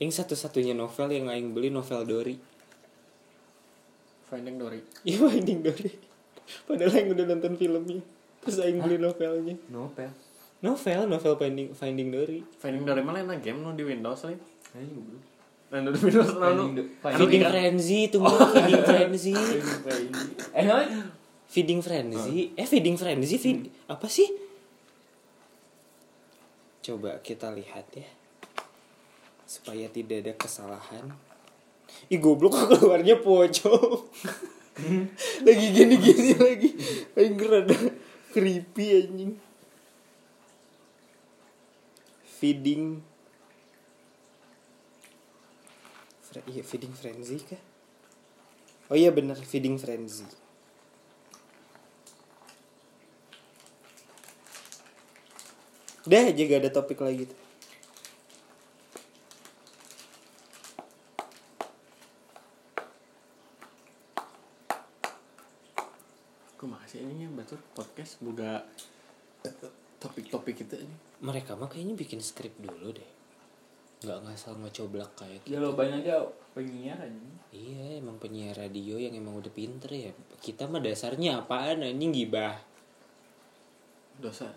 Yang 0.01 0.25
satu-satunya 0.25 0.73
novel 0.73 1.11
yang 1.13 1.29
aing 1.29 1.53
beli 1.53 1.69
novel 1.69 2.01
Dory 2.07 2.56
Finding 4.27 4.55
Dory. 4.59 4.79
Iya 5.07 5.17
Finding 5.23 5.59
Dory. 5.63 5.91
Padahal 6.67 6.93
yang 6.95 7.09
udah 7.15 7.25
nonton 7.27 7.53
filmnya. 7.55 7.99
Terus 8.43 8.63
aing 8.63 8.79
beli 8.79 8.99
novelnya. 8.99 9.55
Novel? 9.71 10.11
Novel, 10.63 11.01
novel 11.07 11.33
Finding 11.39 11.71
Finding 11.75 12.09
Dory. 12.11 12.39
Finding 12.59 12.83
Dory 12.83 13.01
mah 13.03 13.15
lain 13.15 13.39
game 13.39 13.59
nu 13.63 13.75
di 13.75 13.83
Windows 13.83 14.23
lain. 14.27 14.39
Kayaknya 14.71 14.91
belum 14.95 15.19
Lain 15.67 15.83
di 15.83 15.99
Windows 15.99 16.31
Anu 16.39 16.63
Feeding. 17.03 17.43
Frenzy 17.43 17.99
itu 18.07 18.17
mah 18.23 18.31
Feeding 18.55 18.83
Frenzy. 18.83 19.35
Eh 20.55 20.65
Feeding 21.47 21.81
Frenzy. 21.83 22.37
Eh 22.55 22.67
Feeding 22.67 22.95
Frenzy 22.99 23.35
feed... 23.39 23.59
Apa 23.87 24.07
sih? 24.07 24.27
Coba 26.83 27.19
kita 27.19 27.51
lihat 27.51 27.87
ya. 27.91 28.07
Supaya 29.47 29.91
tidak 29.91 30.23
ada 30.23 30.33
kesalahan 30.39 31.26
Ih 32.07 32.19
goblok 32.19 32.55
kok 32.55 32.67
keluarnya 32.79 33.19
pocong. 33.19 34.07
Lagi 35.43 35.67
gini-gini 35.73 36.31
lagi. 36.37 36.69
Aing 37.17 37.37
rada 37.41 37.75
creepy 38.31 38.85
anjing. 39.01 39.33
Feeding. 42.37 43.01
Fre 46.21 46.45
iya, 46.45 46.61
Feeding 46.61 46.93
Frenzy 46.93 47.41
kah? 47.41 47.63
Oh 48.93 48.95
iya 48.95 49.09
bener. 49.09 49.35
Feeding 49.41 49.81
Frenzy. 49.81 50.27
Udah 56.07 56.23
aja 56.23 56.39
gak 56.47 56.61
ada 56.63 56.71
topik 56.71 57.03
lagi. 57.03 57.27
tuh. 57.27 57.47
Kumaha 66.55 66.87
batur 67.47 67.63
podcast 67.79 68.19
boga 68.19 68.59
topik-topik 70.03 70.67
kita 70.67 70.83
ini. 70.83 70.91
Mereka 71.23 71.55
mah 71.55 71.71
kayaknya 71.71 71.95
bikin 71.95 72.19
skrip 72.19 72.51
dulu 72.59 72.91
deh. 72.91 73.11
Nggak 74.03 74.19
ngasal 74.27 74.59
ngecoblak 74.59 75.15
kayak 75.15 75.47
ya 75.47 75.55
gitu. 75.55 75.63
lo 75.63 75.71
banyak 75.71 76.03
aja 76.03 76.27
penyiar 76.51 76.99
anjing 76.99 77.39
Iya 77.55 78.03
emang 78.03 78.19
penyiar 78.19 78.51
radio 78.51 78.99
yang 78.99 79.15
emang 79.15 79.39
udah 79.39 79.47
pinter 79.47 79.87
ya. 79.87 80.11
Kita 80.43 80.67
mah 80.67 80.83
dasarnya 80.83 81.39
apaan 81.39 81.87
anjing 81.87 82.11
gibah. 82.11 82.59
Dosa. 84.19 84.51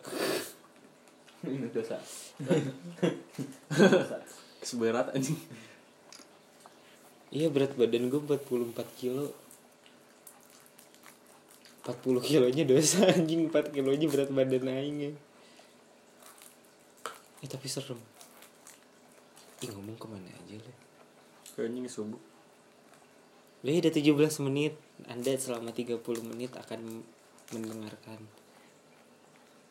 ini 1.44 1.68
dosa 1.68 2.00
Seberat 4.64 5.12
anjing. 5.12 5.36
Iya 7.36 7.52
berat 7.52 7.76
badan 7.76 8.08
gue 8.08 8.16
44 8.16 8.80
kilo 8.96 9.28
40 11.90 12.22
kilonya 12.22 12.62
dosa 12.62 13.02
anjing 13.18 13.50
4 13.50 13.74
kilonya 13.74 14.06
berat 14.06 14.30
badan 14.30 14.70
aing 14.70 14.98
ya. 15.10 15.12
Eh 17.42 17.48
tapi 17.50 17.66
serem 17.66 17.98
Ih 19.60 19.70
ngomong 19.74 19.98
ke 19.98 20.06
mana 20.06 20.30
aja 20.30 20.54
lu 20.56 20.72
Kayaknya 21.58 21.90
subuh. 21.90 22.22
Udah 23.60 23.74
udah 23.76 23.92
17 23.92 24.46
menit 24.46 24.78
Anda 25.10 25.34
selama 25.34 25.74
30 25.74 26.00
menit 26.24 26.54
akan 26.54 27.02
mendengarkan 27.50 28.20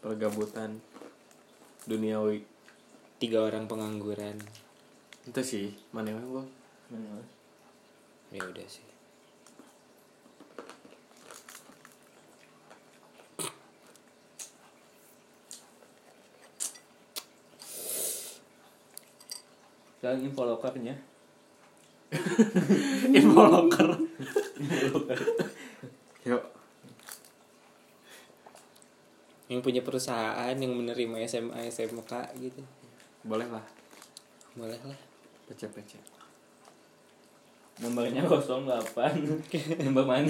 Pergabutan 0.04 0.84
duniawi. 1.88 2.44
Tiga 3.24 3.48
orang 3.48 3.72
pengangguran 3.72 4.38
Itu 5.24 5.42
sih, 5.42 5.72
mana 5.96 6.12
yang 6.12 6.28
gua? 6.28 6.46
Mana? 6.92 7.24
Ya 8.30 8.44
udah 8.46 8.68
sih 8.68 8.89
Jangan 20.00 20.20
info 20.24 20.44
lokernya 20.48 20.96
Info 23.18 23.42
loker. 23.46 23.90
Yuk. 26.26 26.44
Yang 29.50 29.62
punya 29.66 29.82
perusahaan 29.82 30.54
yang 30.54 30.74
menerima 30.74 31.26
SMA 31.26 31.70
SMK 31.70 32.14
gitu 32.38 32.62
Boleh 33.26 33.50
lah. 33.50 33.66
Boleh 34.58 34.78
lah 34.86 35.00
PC-PC. 35.50 35.98
Nomornya 37.80 38.28
08 38.28 38.60
Nomor 39.88 40.04
mana? 40.04 40.28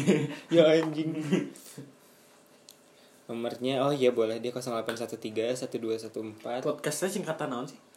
Ya 0.54 0.70
anjing 0.70 1.18
Nomornya 3.26 3.82
oh 3.82 3.90
iya 3.90 4.14
boleh 4.14 4.38
dia 4.38 4.54
0813 4.54 5.66
1214 5.66 6.62
Podcastnya 6.62 7.10
singkatan 7.10 7.50
naon 7.50 7.66
sih? 7.66 7.89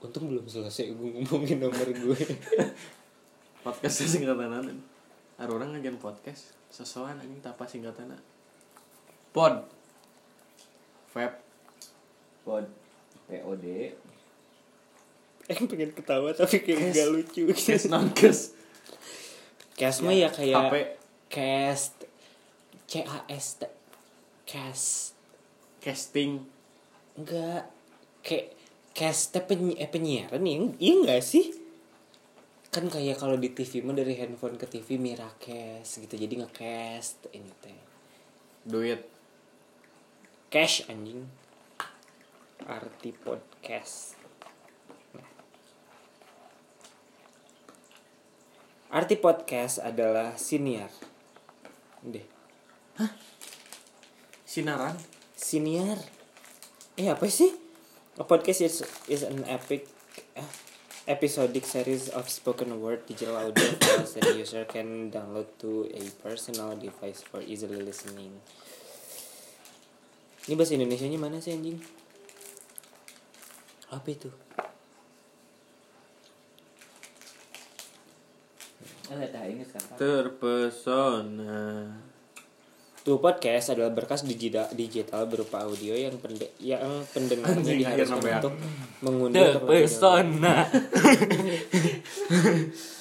Untung 0.00 0.32
belum 0.32 0.48
selesai 0.48 0.96
gue 0.96 1.08
ngomongin 1.20 1.60
nomor 1.60 1.88
gue 1.92 2.20
Podcastnya 3.64 4.08
singkatan 4.08 4.48
naon? 4.48 4.80
Ada 5.36 5.52
orang 5.52 5.76
ngajian 5.76 6.00
podcast. 6.00 6.56
Sesuatu 6.72 7.12
anjing 7.12 7.44
tapa 7.44 7.68
singkatannya. 7.68 8.16
Pod. 9.36 9.68
Web. 11.12 11.32
Pod 12.40 12.64
POD 13.30 13.66
Eh 15.50 15.58
pengen 15.66 15.90
ketawa 15.94 16.30
tapi 16.34 16.62
kayak 16.62 16.94
gak 16.94 17.08
lucu 17.10 17.42
Kes 17.54 17.86
non 17.86 18.10
kes. 18.10 18.54
Cast 19.78 20.02
mah 20.02 20.14
ya 20.14 20.28
kayak 20.28 20.56
HP. 20.70 20.74
Cast 21.30 21.94
C 22.90 23.06
A 23.06 23.18
S 23.30 23.58
T 23.58 23.62
Cast 24.46 25.14
Casting. 25.78 26.44
Enggak 27.14 27.70
Kayak 28.20 28.59
Cast 28.90 29.32
teh 29.32 29.42
penyi 29.42 29.78
eh, 29.78 29.86
penyiaran 29.86 30.42
ya? 30.42 30.56
Iya 30.78 30.92
enggak 31.02 31.22
sih? 31.22 31.54
Kan 32.70 32.86
kayak 32.86 33.18
kalau 33.18 33.34
di 33.34 33.50
TV 33.50 33.82
mah 33.82 33.94
dari 33.94 34.14
handphone 34.14 34.54
ke 34.54 34.66
TV 34.70 34.94
Miracast 34.94 36.06
gitu 36.06 36.14
Jadi 36.14 36.38
nge-cast 36.38 37.30
ini 37.34 37.50
teh. 37.58 37.78
Duit. 38.66 39.02
Cash 40.50 40.86
anjing. 40.90 41.26
Arti 42.66 43.10
podcast. 43.14 44.18
Nah. 45.14 45.30
Arti 48.94 49.16
podcast 49.18 49.82
adalah 49.82 50.34
siniar. 50.34 50.90
Deh. 52.02 52.26
Sinaran. 54.44 54.98
Siniar? 55.38 55.98
Eh 56.98 57.06
apa 57.06 57.30
sih? 57.30 57.69
A 58.18 58.24
podcast 58.24 58.60
is, 58.60 58.82
is 59.06 59.22
an 59.22 59.46
epic 59.46 59.86
eh, 60.34 60.42
episodic 61.06 61.62
series 61.62 62.08
of 62.10 62.28
spoken 62.28 62.80
word 62.82 63.06
digital 63.06 63.36
audio 63.36 63.70
files 63.80 64.14
that 64.14 64.26
the 64.26 64.34
user 64.34 64.64
can 64.64 65.10
download 65.10 65.46
to 65.62 65.86
a 65.94 66.02
personal 66.18 66.74
device 66.74 67.22
for 67.22 67.38
easily 67.42 67.78
listening. 67.78 68.42
Ini 70.50 70.58
bahasa 70.58 70.74
Indonesianya 70.74 71.22
mana 71.22 71.38
sih 71.38 71.54
anjing? 71.54 71.78
Apa 73.94 74.08
itu? 74.10 74.30
Terpesona. 79.94 81.58
Tuh 83.00 83.16
podcast 83.16 83.72
adalah 83.72 83.88
berkas 83.96 84.28
digital, 84.28 84.68
digital 84.76 85.24
berupa 85.24 85.64
audio 85.64 85.96
yang 85.96 86.20
pende, 86.20 86.52
yang 86.60 86.84
pendengarnya 87.08 87.56
Anjing, 87.56 87.80
diharuskan 87.80 88.20
akhirnya 88.20 88.38
untuk 88.44 88.54
mengunduh 89.00 89.40
dahulu. 89.40 89.72
Terpesona 89.72 90.56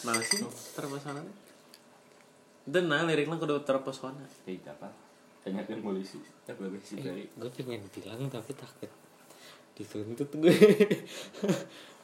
Nah 0.08 0.16
sih? 0.24 0.44
Terpesona. 0.72 1.20
Dan 2.64 2.84
nah 2.88 3.04
liriknya 3.04 3.36
kudu 3.36 3.60
terpesona. 3.68 4.24
Tidak 4.48 4.72
apa 4.80 4.88
Tanyakan 5.44 5.80
polisi. 5.84 6.20
Tak 6.48 6.56
boleh 6.56 6.80
sih 6.80 7.04
dari 7.04 7.28
gue 7.36 7.50
pengen 7.52 7.84
bilang 7.92 8.32
tapi 8.32 8.52
takut 8.56 8.92
dituntut 9.76 10.32
gue 10.36 10.52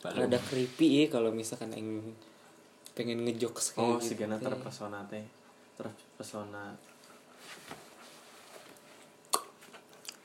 rada 0.00 0.38
creepy 0.40 1.04
ya 1.04 1.04
kalau 1.12 1.28
misalkan 1.28 1.76
yang 1.76 2.16
pengen 2.96 3.20
ngejokes 3.24 3.76
kayak 3.76 3.84
oh 3.84 3.98
gitu 4.00 4.16
teh. 4.16 4.40
terpesona 4.40 5.00
teh 5.06 5.24
terpesona 5.76 6.64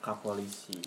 ke 0.00 0.12
polisi 0.22 0.80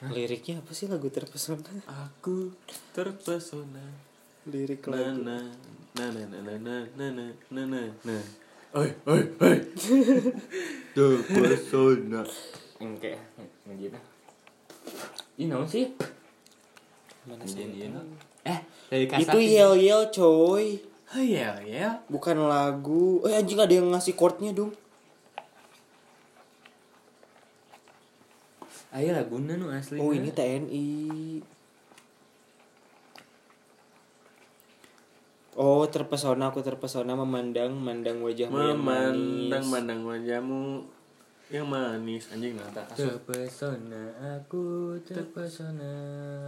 liriknya 0.00 0.64
apa 0.64 0.72
sih 0.72 0.88
lagu 0.88 1.06
terpesona 1.12 1.84
aku 1.86 2.56
terpesona 2.96 3.84
lirik 4.48 4.88
lagu 4.88 5.22
na 5.22 5.44
na 5.94 6.06
na 6.08 6.24
na 6.24 6.38
na 6.40 6.54
na 6.56 6.76
na 6.96 7.06
na 7.12 7.26
na 7.52 7.62
na 7.68 7.82
na 8.02 8.16
oi 8.74 8.90
oi 9.06 9.22
oi 9.38 9.56
terpesona 10.96 12.24
kayak 12.80 13.20
ngejina 13.68 14.00
ini 15.36 15.52
naon 15.52 15.68
sih 15.68 15.92
Mana 17.28 17.44
sih? 17.44 17.66
eh 18.40 18.60
dari 18.88 19.04
itu 19.04 19.38
yel 19.40 19.76
yel 19.76 20.08
coy. 20.08 20.80
Oh 21.10 21.20
ya 21.20 21.58
ya 21.66 22.00
bukan 22.08 22.48
lagu. 22.48 23.20
Eh 23.28 23.36
anjing 23.36 23.60
ada 23.60 23.74
yang 23.74 23.92
ngasih 23.92 24.16
chordnya 24.16 24.54
dong 24.54 24.72
ayo 28.90 29.14
laguna 29.14 29.54
nu 29.54 29.70
asli 29.70 30.02
oh 30.02 30.10
ini 30.10 30.30
TNI 30.34 30.88
Oh 35.60 35.84
terpesona 35.84 36.48
aku 36.48 36.64
terpesona 36.64 37.12
memandang 37.12 37.74
memandang 37.74 38.24
wajahmu 38.24 38.54
yang 38.64 38.80
manis. 38.80 39.50
memandang 39.52 39.64
mandang 39.68 40.00
wajahmu 40.08 40.62
yang 41.50 41.66
manis 41.66 42.30
anjing 42.30 42.54
nata 42.54 42.86
Terpesona 42.94 44.14
aku 44.22 44.94
terpesona 45.02 45.90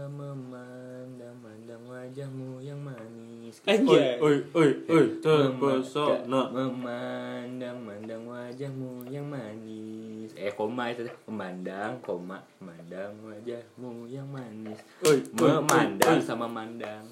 memandang-mandang 0.07 1.83
wajahmu 1.91 2.63
yang 2.63 2.79
manis. 2.79 3.59
Anjay. 3.67 4.23
oi 4.23 4.47
oi 4.55 4.71
oi 4.87 5.07
terpesona 5.19 6.55
Memandang-mandang 6.55 8.23
wajahmu 8.31 9.11
yang 9.11 9.27
manis. 9.27 10.31
Eh 10.39 10.55
koma 10.55 10.95
itu 10.95 11.03
teh. 11.03 11.15
memandang 11.27 11.99
koma 11.99 12.39
memandang 12.63 13.11
wajahmu 13.27 14.07
yang 14.07 14.31
manis. 14.31 14.79
oi 15.03 15.19
Memandang 15.35 16.23
sama 16.23 16.47
mandang. 16.47 17.03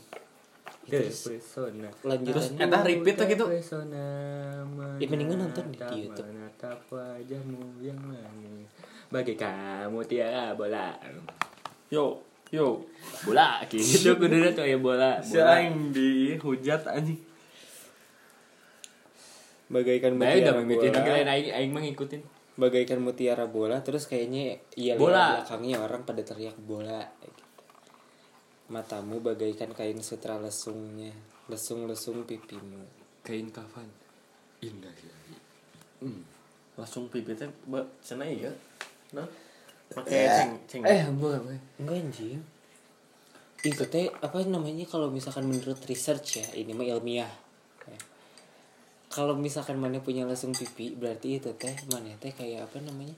Terus- 0.87 1.29
Terpesona. 1.29 1.90
Lanjutannya. 2.03 2.31
Terus, 2.31 2.47
eta 2.57 2.79
repeat 2.81 3.14
tuh 3.14 3.27
gitu. 3.27 3.45
Ya, 4.97 5.07
mendingan 5.07 5.38
nonton 5.40 5.64
di 5.69 5.79
YouTube. 5.79 6.27
Menatap 6.27 6.79
wajahmu 6.88 7.81
yang 7.81 7.99
manis. 8.01 8.71
Bagi 9.09 9.35
kamu 9.35 10.01
tiara 10.07 10.55
bola. 10.55 10.95
yo 11.90 12.23
yo 12.51 12.83
bola 13.23 13.62
gitu 13.66 14.14
kudu 14.14 14.51
tuh 14.51 14.62
ya 14.62 14.79
bola 14.79 15.19
si 15.19 15.38
aing 15.38 15.90
di 15.90 16.35
hujat 16.35 16.83
anjing 16.87 17.19
Bagaikan 19.66 20.19
Baik 20.19 20.43
udah 20.43 20.55
mutiara 20.55 20.59
mengikutin 20.59 20.90
bola. 20.93 21.07
kalian 21.07 21.29
aing 21.29 21.51
aing 21.51 21.71
mah 21.71 21.83
ngikutin 21.83 22.23
Bagaikan 22.55 22.99
mutiara 23.01 23.47
bola 23.47 23.79
terus 23.81 24.05
kayaknya 24.05 24.59
iya 24.75 24.95
Bola. 24.95 25.43
belakangnya 25.43 25.79
orang 25.79 26.03
pada 26.03 26.23
teriak 26.23 26.59
bola 26.61 27.07
gitu. 27.23 27.43
Matamu 28.71 29.19
bagaikan 29.19 29.75
kain 29.75 29.99
sutra 29.99 30.39
lesungnya, 30.39 31.11
lesung-lesung 31.51 32.23
pipimu. 32.23 32.87
kain 33.21 33.53
kafan 33.53 33.85
indah 34.65 34.93
ya 34.97 35.17
langsung 36.81 37.13
pipitnya 37.13 37.53
ba 37.69 37.85
sana 38.01 38.25
iya 38.25 38.49
nah 39.13 39.29
pakai 39.93 40.25
ceng 40.25 40.53
ceng 40.65 40.83
eh 40.89 41.05
bukan 41.13 41.45
bukan 41.45 41.61
Enggak 41.83 41.97
anjing. 42.01 42.41
Itu 43.61 43.85
teh 43.93 44.09
apa 44.09 44.41
namanya 44.49 44.89
kalau 44.89 45.13
misalkan 45.13 45.45
menurut 45.45 45.77
research 45.85 46.41
ya, 46.41 46.47
ini 46.57 46.73
mah 46.73 46.87
ilmiah. 46.87 47.29
Ya. 47.85 47.99
Kalau 49.13 49.37
misalkan 49.37 49.77
mana 49.77 50.01
punya 50.01 50.25
lesung 50.25 50.57
pipi, 50.57 50.97
berarti 50.97 51.43
itu 51.43 51.53
teh 51.61 51.77
mana 51.93 52.17
teh 52.17 52.33
kayak 52.33 52.71
apa 52.71 52.81
namanya? 52.81 53.13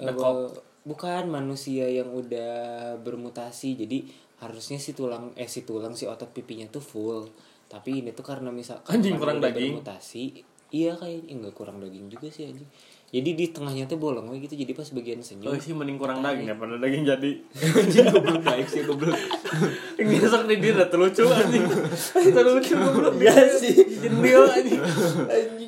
Eh, 0.00 0.10
Dekop. 0.10 0.58
bukan 0.82 1.30
manusia 1.30 1.86
yang 1.86 2.10
udah 2.10 2.96
bermutasi. 2.98 3.78
Jadi 3.78 4.10
harusnya 4.40 4.80
si 4.80 4.96
tulang 4.96 5.36
eh 5.36 5.46
si 5.46 5.62
tulang 5.62 5.92
si 5.92 6.08
otot 6.08 6.32
pipinya 6.32 6.64
tuh 6.68 6.80
full. 6.80 7.28
Tapi 7.70 8.02
ini 8.02 8.10
tuh 8.10 8.26
karena 8.26 8.50
misalkan 8.50 8.90
Anjing, 8.98 9.14
kurang 9.20 9.38
daging. 9.38 9.78
bermutasi, 9.78 10.42
iya 10.74 10.96
kayak 10.98 11.28
enggak 11.30 11.54
kurang 11.54 11.78
daging 11.78 12.10
juga 12.10 12.26
sih 12.32 12.48
anjing. 12.50 12.66
Jadi 13.10 13.30
di 13.34 13.46
tengahnya 13.50 13.90
tuh 13.90 13.98
bolong 13.98 14.30
gitu. 14.38 14.54
Jadi 14.54 14.70
pas 14.70 14.86
bagian 14.86 15.18
senyum 15.18 15.50
oh 15.50 15.58
sih 15.58 15.74
mending 15.74 15.98
kurang 15.98 16.22
daging 16.22 16.46
daripada 16.46 16.78
daging 16.78 17.02
jadi 17.02 17.30
anjing 17.58 18.06
goblok 18.06 18.42
baik 18.46 18.66
sih 18.70 18.82
goblok 18.86 19.18
ngesek 19.98 20.42
di 20.46 20.56
dia 20.62 20.86
terlucu 20.86 21.26
anjing 21.26 21.66
terlucu 22.38 22.72
goblok 22.78 23.14
Enggak 23.18 23.50
sih. 23.58 23.74
jendil 23.98 24.46
anjing 24.46 24.82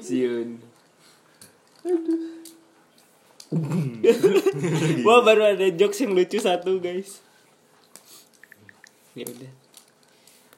siun 0.02 0.48
Wah 5.02 5.20
baru 5.20 5.58
ada 5.58 5.66
jokes 5.74 6.00
yang 6.00 6.14
lucu 6.16 6.38
satu 6.40 6.78
guys. 6.80 7.20
Ya 9.12 9.25
udah. 9.29 9.53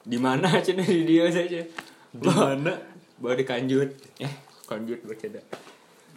di 0.04 0.18
mana 0.20 0.60
cina 0.60 0.84
di 0.84 1.08
dia 1.08 1.26
saja 1.32 1.64
di 2.12 2.28
mana? 2.28 2.76
bawa 3.18 3.34
di 3.38 3.46
kanjut. 3.46 3.88
Eh 4.20 4.32
kanjut 4.68 5.00
bercanda. 5.06 5.40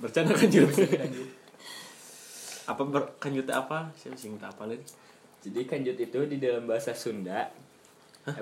Bercanda 0.02 0.34
kan 0.36 0.50
juga 0.50 0.86
apa 2.68 2.82
ber 2.84 3.04
kanjut 3.18 3.48
apa? 3.48 3.90
Sih 3.96 4.12
sing 4.20 4.36
tak 4.36 4.54
apa 4.54 4.68
lagi? 4.68 4.84
Jadi 5.46 5.64
kanjut 5.64 5.98
itu 5.98 6.20
di 6.28 6.38
dalam 6.38 6.68
bahasa 6.68 6.92
Sunda. 6.92 7.48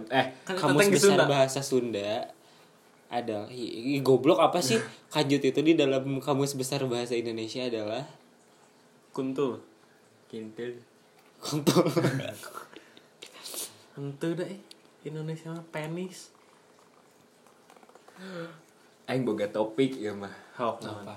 Eh 0.10 0.28
kan 0.44 0.56
Kamus 0.58 0.90
besar 0.90 1.14
Sunda. 1.14 1.26
bahasa 1.30 1.62
Sunda 1.62 2.12
ih, 3.54 4.02
goblok 4.02 4.42
apa 4.42 4.60
sih? 4.60 4.82
Kanjut 5.14 5.40
itu 5.40 5.60
di 5.62 5.78
dalam 5.78 6.20
kamus 6.20 6.58
besar 6.58 6.84
bahasa 6.90 7.14
Indonesia 7.16 7.64
adalah 7.64 8.04
kuntul. 9.14 9.62
Kintil 10.26 10.82
kontol 11.46 11.86
Ente 13.96 14.28
deh 14.36 14.52
Indonesia 15.06 15.56
mah 15.56 15.66
penis. 15.72 16.36
Aing 19.06 19.24
boga 19.24 19.48
topik 19.48 19.96
ya 20.00 20.12
mah. 20.12 20.32
Hok 20.56 20.84
apa? 20.84 21.14
apa 21.14 21.16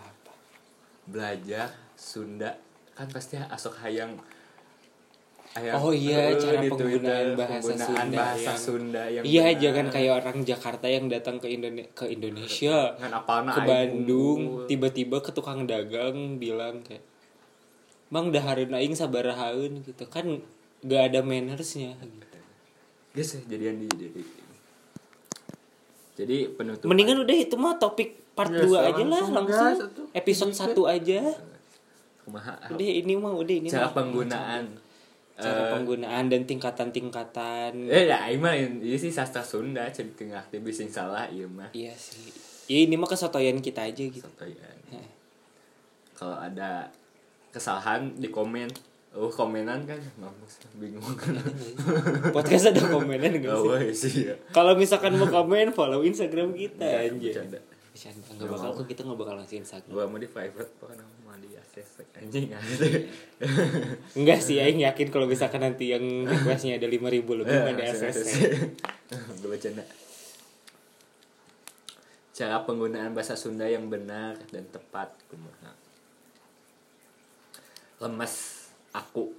belajar 1.09 1.73
Sunda. 1.97 2.53
Kan 2.93 3.09
pasti 3.09 3.41
asok 3.41 3.75
hayang 3.81 4.13
hayang 5.57 5.81
Oh 5.81 5.91
iya, 5.97 6.31
eh, 6.31 6.37
cara 6.37 6.61
penggunaan 6.61 7.01
Twitter, 7.01 7.25
bahasa 7.33 7.73
penggunaan 7.73 7.89
Sunda. 7.89 8.19
bahasa 8.21 8.45
yang- 8.45 8.61
Sunda 8.61 9.03
yang 9.09 9.25
iya 9.25 9.45
benar. 9.49 9.59
jangan 9.65 9.87
kayak 9.89 10.13
orang 10.21 10.39
Jakarta 10.45 10.87
yang 10.87 11.05
datang 11.09 11.37
ke 11.41 11.49
Indonesia 11.49 11.91
ke 11.97 12.05
Indonesia 12.13 12.77
apana 13.01 13.51
ke 13.57 13.61
Bandung 13.65 14.69
tiba-tiba 14.69 15.17
ke 15.25 15.31
tukang 15.33 15.65
dagang 15.65 16.37
bilang 16.37 16.85
kayak 16.85 17.03
Bang 18.09 18.33
dahareun 18.33 18.73
aing 18.73 18.97
sabarahaeun 18.97 19.85
gitu. 19.85 20.05
Kan 20.09 20.41
gak 20.81 21.13
ada 21.13 21.21
mannersnya 21.21 21.93
gitu. 22.01 22.38
Guys, 23.19 23.35
jadian 23.51 23.83
di 23.83 23.91
jadi 23.91 24.23
jadi 26.15 26.39
penutup 26.55 26.87
Mendingan 26.87 27.27
udah 27.27 27.35
itu 27.35 27.59
mah 27.59 27.75
topik 27.75 28.15
part 28.39 28.47
Ya, 28.55 28.63
2 28.63 28.79
aja 28.95 29.03
lah 29.03 29.27
langsung 29.27 29.75
gas 29.75 29.83
atuh. 29.91 30.07
Episode 30.15 30.55
1 30.55 30.79
aja. 30.87 31.21
kumaha 32.23 32.55
Udah 32.71 32.87
ini 32.87 33.19
mah 33.19 33.35
udah 33.35 33.55
ini 33.59 33.67
cara 33.67 33.91
mah. 33.91 33.95
penggunaan 33.99 34.65
cara 35.35 35.61
eh, 35.67 35.71
penggunaan 35.75 36.25
dan 36.31 36.47
tingkatan-tingkatan. 36.47 37.91
eh 37.91 38.07
ya 38.07 38.23
mah 38.39 38.55
ini 38.55 38.95
sih 38.95 39.11
sastra 39.11 39.43
Sunda 39.43 39.91
jadi 39.91 40.15
tengah 40.15 40.47
yang 40.55 40.91
salah 40.95 41.27
iya 41.27 41.47
mah 41.51 41.75
Iya 41.75 41.99
sih. 41.99 42.31
Ya 42.71 42.87
ini 42.87 42.95
mah 42.95 43.11
kesotoyan 43.11 43.59
kita 43.59 43.83
aja 43.83 43.99
gitu. 43.99 44.23
Soto 44.23 44.47
ya. 44.47 44.63
Heh. 44.95 45.11
kalau 46.15 46.39
ada 46.39 46.87
kesalahan 47.51 48.15
di 48.15 48.31
komen 48.31 48.71
oh 49.11 49.29
komenan 49.29 49.83
kan 49.83 49.97
mampus 50.17 50.61
bingung 50.75 51.03
Podcast 52.31 52.69
ada 52.69 52.83
komenan 52.85 53.41
oh 53.47 53.65
sih? 53.65 53.67
wah 53.67 53.81
sih 53.91 54.15
ya 54.27 54.35
Kalau 54.51 54.75
misalkan 54.75 55.15
mau 55.15 55.27
komen 55.27 55.73
follow 55.73 56.03
Instagram 56.03 56.53
kita 56.53 56.83
Ya, 56.83 56.99
anjir. 57.07 57.33
bercanda. 57.33 57.59
Bercanda. 57.89 58.23
Enggak 58.31 58.49
bakal 58.53 58.71
kok 58.75 58.87
kita 58.87 59.01
enggak 59.03 59.19
bakal 59.19 59.35
ngasih 59.37 59.57
Instagram. 59.59 59.91
gua 59.91 60.05
mau 60.07 60.17
di 60.17 60.29
private 60.29 60.71
pokoknya 60.77 61.05
mau 61.21 61.35
di 61.35 61.51
akses 61.53 61.89
anjing 62.15 62.47
Enggak 64.15 64.39
sih, 64.39 64.57
aing 64.57 64.81
yakin 64.81 65.09
kalau 65.09 65.25
misalkan 65.25 65.61
nanti 65.61 65.89
yang 65.89 66.05
requestnya 66.23 66.77
ada 66.77 66.87
5000 66.87 67.01
lebih 67.19 67.57
mah 67.57 67.73
di 67.73 67.85
SS. 67.85 68.17
gue 69.41 69.49
bercanda 69.49 69.83
cara 72.31 72.63
penggunaan 72.63 73.11
bahasa 73.11 73.35
Sunda 73.35 73.67
yang 73.67 73.89
benar 73.89 74.39
dan 74.49 74.63
tepat 74.69 75.11
kumaha 75.27 75.75
lemes 77.99 78.58
aku 78.93 79.33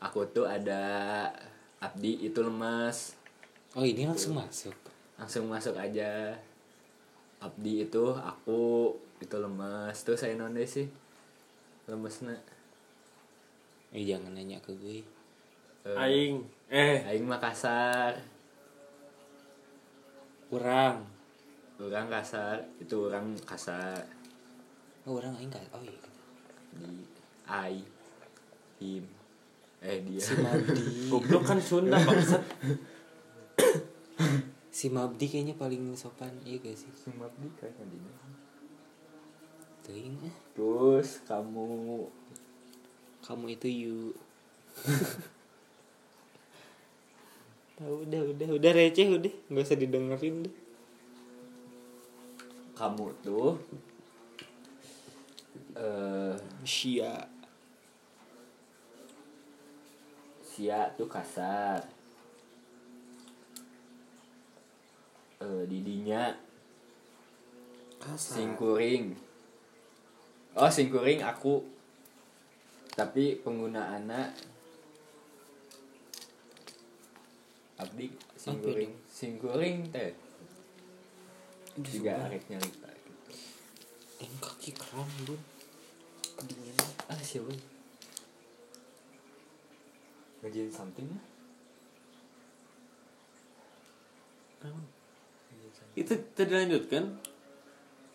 aku 0.00 0.18
tuh 0.32 0.46
ada 0.48 0.82
Abdi 1.80 2.28
itu 2.28 2.40
lemes 2.40 3.16
Oh, 3.74 3.82
ini 3.82 4.06
langsung 4.06 4.38
masuk. 4.38 4.74
langsung 5.18 5.50
masuk 5.50 5.74
aja 5.74 6.38
Abdi 7.42 7.84
itu 7.88 8.14
aku 8.14 8.94
itu 9.18 9.36
lemes 9.36 9.96
tuh 10.06 10.14
saya 10.14 10.38
nonde 10.38 10.62
sih 10.64 10.86
lemes 11.90 12.22
Eh 13.94 14.02
jangan 14.02 14.34
nanya 14.34 14.58
ke 14.58 14.74
gue. 14.74 15.06
Eh, 15.86 15.94
Aing. 15.94 16.42
Eh. 16.66 16.98
Aing 17.06 17.30
mah 17.30 17.38
kasar. 17.38 18.18
Kurang. 20.50 21.06
Orang 21.78 22.10
kasar, 22.10 22.58
itu 22.82 23.06
orang 23.06 23.38
kasar. 23.46 24.02
Oh, 25.06 25.22
orang 25.22 25.38
aing 25.38 25.46
enggak. 25.46 25.62
Oh 25.70 25.78
iya. 25.78 25.94
Di 26.74 26.92
I 27.48 27.82
him 28.82 29.04
eh 29.84 30.00
dia 30.00 30.20
Si 30.20 30.34
Mabdi. 30.40 30.86
Goblok 31.12 31.44
kan 31.44 31.60
Sunda 31.60 32.00
bangsat. 32.00 32.40
si 34.76 34.88
Mabdi 34.88 35.28
kayaknya 35.28 35.54
paling 35.54 35.92
sopan. 35.94 36.32
Iya 36.42 36.58
gak 36.64 36.76
sih? 36.76 36.88
Sumpah 36.96 37.28
di 37.36 37.48
kayaknya 37.60 37.84
dia. 37.92 38.12
Teuing 39.84 40.16
ah. 40.24 40.36
Terus 40.56 41.20
kamu 41.28 41.68
Kamu 43.20 43.44
itu 43.52 43.68
you. 43.68 43.98
Tahu 47.74 48.06
udah 48.06 48.22
udah 48.30 48.48
udah 48.54 48.70
receh 48.70 49.10
udah 49.10 49.34
nggak 49.50 49.66
usah 49.66 49.74
didengerin 49.74 50.46
deh. 50.46 50.54
kamu 52.74 53.14
tuh 53.22 53.54
eh 55.74 56.34
Sia. 56.64 57.14
sia 60.54 60.86
tuh 60.94 61.10
kasar 61.10 61.82
eh 65.42 65.62
didinya 65.66 66.30
Kasar. 67.98 68.38
singkuring 68.38 69.18
oh 70.54 70.70
singkuring 70.70 71.26
aku 71.26 71.58
tapi 72.94 73.42
penggunaannya 73.42 74.30
abdi 77.82 78.14
singkuring 78.38 78.94
singkuring 79.10 79.90
teh 79.90 80.14
juga 81.82 82.30
arek 82.30 82.46
gitu. 82.46 82.70
Eh, 84.22 84.30
kaki 84.38 84.70
kram 84.78 85.10
bun. 85.26 85.53
Kedinginan. 86.44 86.88
ah 87.06 87.18
siapa 87.18 87.52
ngerjain 90.40 90.68
something 90.68 91.08
ya 91.08 91.20
Itu 95.94 96.10
tadi 96.34 96.50
lanjutkan. 96.50 97.06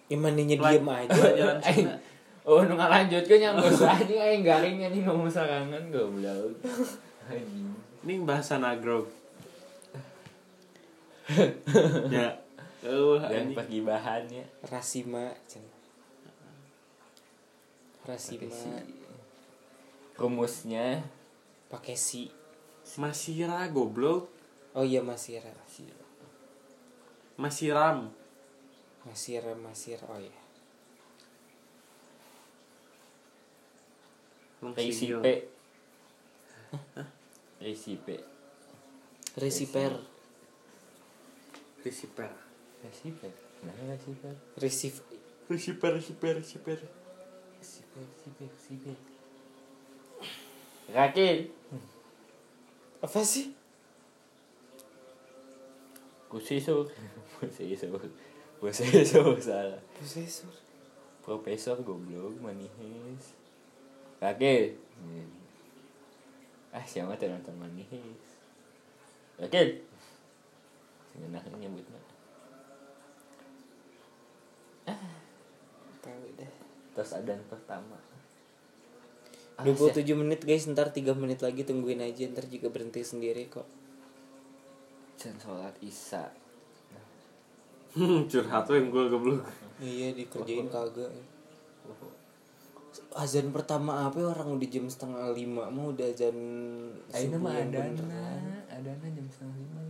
Imaninya 0.09 0.57
Pelaj- 0.57 0.81
diem 0.81 0.89
aja. 0.89 1.09
Pelajaran 1.13 1.57
Aing, 1.63 1.87
Sunda. 1.87 1.95
oh 2.43 2.59
nu 2.65 2.73
ngalanjutkeun 2.75 3.39
yang 3.39 3.55
geus 3.55 3.85
anjing 3.87 4.19
aing 4.19 4.43
garing 4.43 4.77
anjing 4.81 5.05
ngomong 5.05 5.29
sarangan 5.29 5.83
goblok. 5.87 6.59
Anjing. 7.23 7.71
Ini 8.03 8.13
bahasa 8.25 8.57
nagrog. 8.57 9.07
ya. 12.09 12.35
Oh, 12.83 13.15
Dan 13.21 13.53
anjing. 13.53 13.55
pergibahannya 13.55 14.43
Rasima. 14.65 15.31
Cen. 18.17 18.49
Rasima. 18.49 18.79
rumusnya 20.17 21.03
Pakai 21.69 21.93
si. 21.93 22.31
Masira 22.97 23.67
goblok. 23.69 24.25
Oh 24.73 24.81
iya 24.81 25.05
Masira. 25.05 25.53
Masiram. 27.37 28.09
Masira 29.05 29.53
Masir. 29.53 30.01
Oh 30.09 30.17
iya. 30.17 30.39
Resipe 34.59 35.47
resipe 37.61 38.19
Receiver. 39.39 39.93
Receiver. 41.85 42.31
resipe 42.83 43.29
nah 43.63 43.73
resipe 43.87 44.29
Receive. 44.57 44.99
Receiver, 45.49 45.93
receiver, 45.95 46.79
resipe 47.99 48.43
resipe 48.47 48.93
Rakil 50.89 51.51
Apa 53.03 53.19
sih? 53.21 53.53
kusisur 56.29 56.85
kusisur 57.41 57.97
kusisur 58.62 59.33
salah 59.41 59.81
Prosesor. 59.99 60.53
Profesor 61.19 61.75
goblok 61.83 62.39
manihis. 62.39 63.35
Kakek. 64.23 64.79
Ah, 66.71 66.81
siapa 66.88 67.19
tuh 67.19 67.27
nonton 67.27 67.53
manihis? 67.59 68.23
Kakek. 69.35 69.83
Sengenah 71.12 71.43
nyebutnya. 71.59 71.99
Tahu 75.99 76.25
deh. 76.39 76.53
Terus 76.95 77.12
adan 77.13 77.41
pertama. 77.47 77.97
Ah, 79.60 79.67
27 79.67 80.08
menit 80.15 80.47
guys, 80.47 80.63
ntar 80.71 80.95
3 80.95 81.12
menit 81.19 81.43
lagi 81.43 81.67
tungguin 81.67 81.99
aja 81.99 82.23
ntar 82.32 82.47
juga 82.47 82.71
berhenti 82.71 83.04
sendiri 83.04 83.52
kok. 83.52 83.67
Can 85.19 85.36
sholat 85.36 85.75
isya. 85.84 86.32
Hmm, 87.91 88.30
curhat 88.30 88.69
tuh 88.69 88.78
yang 88.80 88.88
gue 88.93 89.04
goblok. 89.10 89.43
Iya 89.82 90.13
dikerjain 90.15 90.69
kagak. 90.69 91.12
Azan 93.17 93.49
pertama 93.49 94.06
apa 94.06 94.21
ya, 94.21 94.30
orang 94.30 94.56
udah 94.56 94.69
jam 94.69 94.86
setengah 94.86 95.34
lima 95.34 95.69
mau 95.73 95.89
udah 95.89 96.06
azan 96.10 96.38
Ayo 97.10 97.38
mah 97.41 97.54
adana, 97.58 97.89
beneran. 97.89 98.41
adana 98.69 99.08
jam 99.10 99.25
setengah 99.28 99.56
lima. 99.58 99.82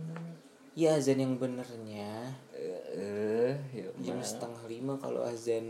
Iya 0.72 0.96
azan 0.96 1.18
yang 1.20 1.34
benernya 1.36 2.32
Eh, 2.56 2.82
eh, 2.96 3.52
ya 3.76 3.86
jam 4.00 4.18
setengah 4.24 4.64
lima 4.66 4.96
kalau 4.96 5.20
azan 5.22 5.68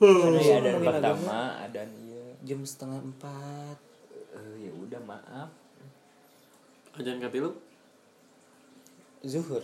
Ada 0.00 0.40
ya 0.40 0.54
adan 0.64 0.72
Ngomongin 0.80 0.96
pertama, 0.96 1.38
adan 1.60 1.88
iya. 2.08 2.24
jam 2.40 2.60
setengah 2.64 3.00
empat. 3.04 3.76
Eh, 4.32 4.54
ya 4.64 4.72
udah 4.72 5.00
maaf. 5.04 5.50
Ajan 6.96 7.20
katilu. 7.20 7.52
Zuhur. 9.20 9.60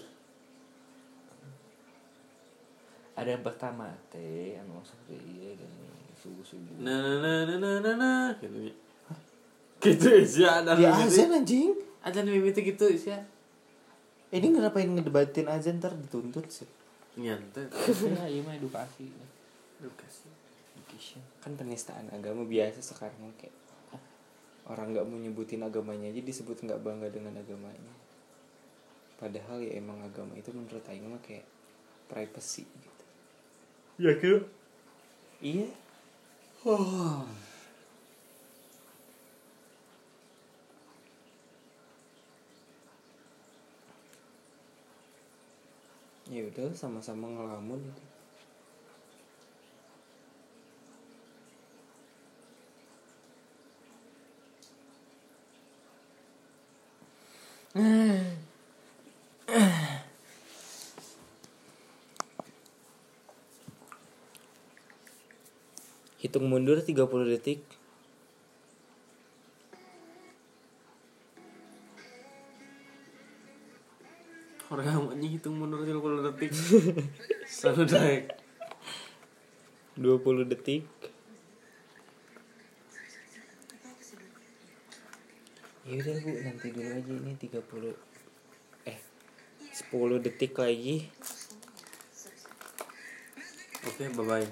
Ada 3.17 3.33
yang 3.33 3.41
pertama 3.41 3.89
teh 4.13 4.61
anu 4.61 4.77
masuk 4.77 5.01
teh 5.09 5.17
iya 5.17 5.57
dan 5.57 5.73
subuh 6.21 6.45
subuh. 6.45 6.85
Nah, 6.85 7.17
nah, 7.17 7.49
nah, 7.49 7.57
nah, 7.57 7.77
nah, 7.81 7.95
nah. 7.97 8.29
Gitu 8.37 8.69
ya. 8.69 8.75
Gitu 9.81 10.09
ya, 10.45 10.61
ada 10.61 10.77
Ya 10.77 10.93
azan 10.93 11.33
anjing. 11.33 11.73
Azan 12.05 12.29
mimiti 12.29 12.61
gitu 12.61 12.93
ya. 12.93 13.25
Ini 14.29 14.53
ngapain 14.53 14.93
ngedebatin 14.93 15.49
azan 15.49 15.81
ntar 15.81 15.97
dituntut 15.97 16.45
sih. 16.53 16.69
Nyantet. 17.17 17.73
Ya, 17.73 18.29
iya 18.29 18.45
mah 18.45 18.53
edukasi. 18.53 19.09
Edukasi. 19.81 20.26
Education. 20.97 21.21
Kan 21.45 21.61
penistaan 21.61 22.09
agama 22.09 22.49
biasa 22.49 22.81
sekarang 22.81 23.29
kayak 23.37 23.53
orang 24.65 24.97
nggak 24.97 25.05
mau 25.05 25.21
nyebutin 25.21 25.61
agamanya 25.61 26.09
aja 26.09 26.25
disebut 26.25 26.65
nggak 26.65 26.81
bangga 26.81 27.13
dengan 27.13 27.37
agamanya. 27.37 27.95
Padahal 29.21 29.61
ya 29.61 29.77
emang 29.77 30.01
agama 30.01 30.33
itu 30.41 30.49
menurut 30.57 30.81
Aing 30.89 31.05
mah 31.05 31.21
kayak 31.21 31.45
privacy 32.09 32.65
gitu. 32.65 33.05
Ya 34.01 34.17
gitu. 34.17 34.49
Iya. 35.45 35.69
Ya 46.27 46.43
udah 46.43 46.73
sama-sama 46.73 47.29
ngelamun 47.29 47.85
itu. 47.85 48.16
Hitung 57.77 57.93
mundur 66.49 66.81
30 66.81 66.97
detik. 67.29 67.61
Orang 74.73 75.13
anjing 75.13 75.37
hitung 75.37 75.61
mundur 75.61 75.85
30 75.85 76.33
detik. 76.33 76.57
Selalu 77.61 77.85
naik. 77.93 78.33
20 80.01 80.49
detik. 80.49 80.89
Ya 85.87 85.95
udah 86.03 86.17
Bu, 86.19 86.31
nanti 86.43 86.67
dulu 86.75 86.91
aja 86.91 87.13
ini 87.15 87.33
30 87.39 87.95
eh 88.91 88.99
10 89.71 90.25
detik 90.27 90.59
lagi. 90.59 91.07
Oke, 93.87 94.11
bye-bye. 94.11 94.51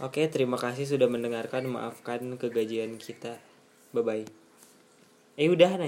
Oke, 0.00 0.24
terima 0.32 0.56
kasih 0.56 0.88
sudah 0.88 1.04
mendengarkan. 1.04 1.68
Maafkan 1.68 2.40
kegajian 2.40 2.96
kita. 2.96 3.36
bye 3.88 4.04
bye 4.04 4.24
eh 5.38 5.48
udah 5.48 5.80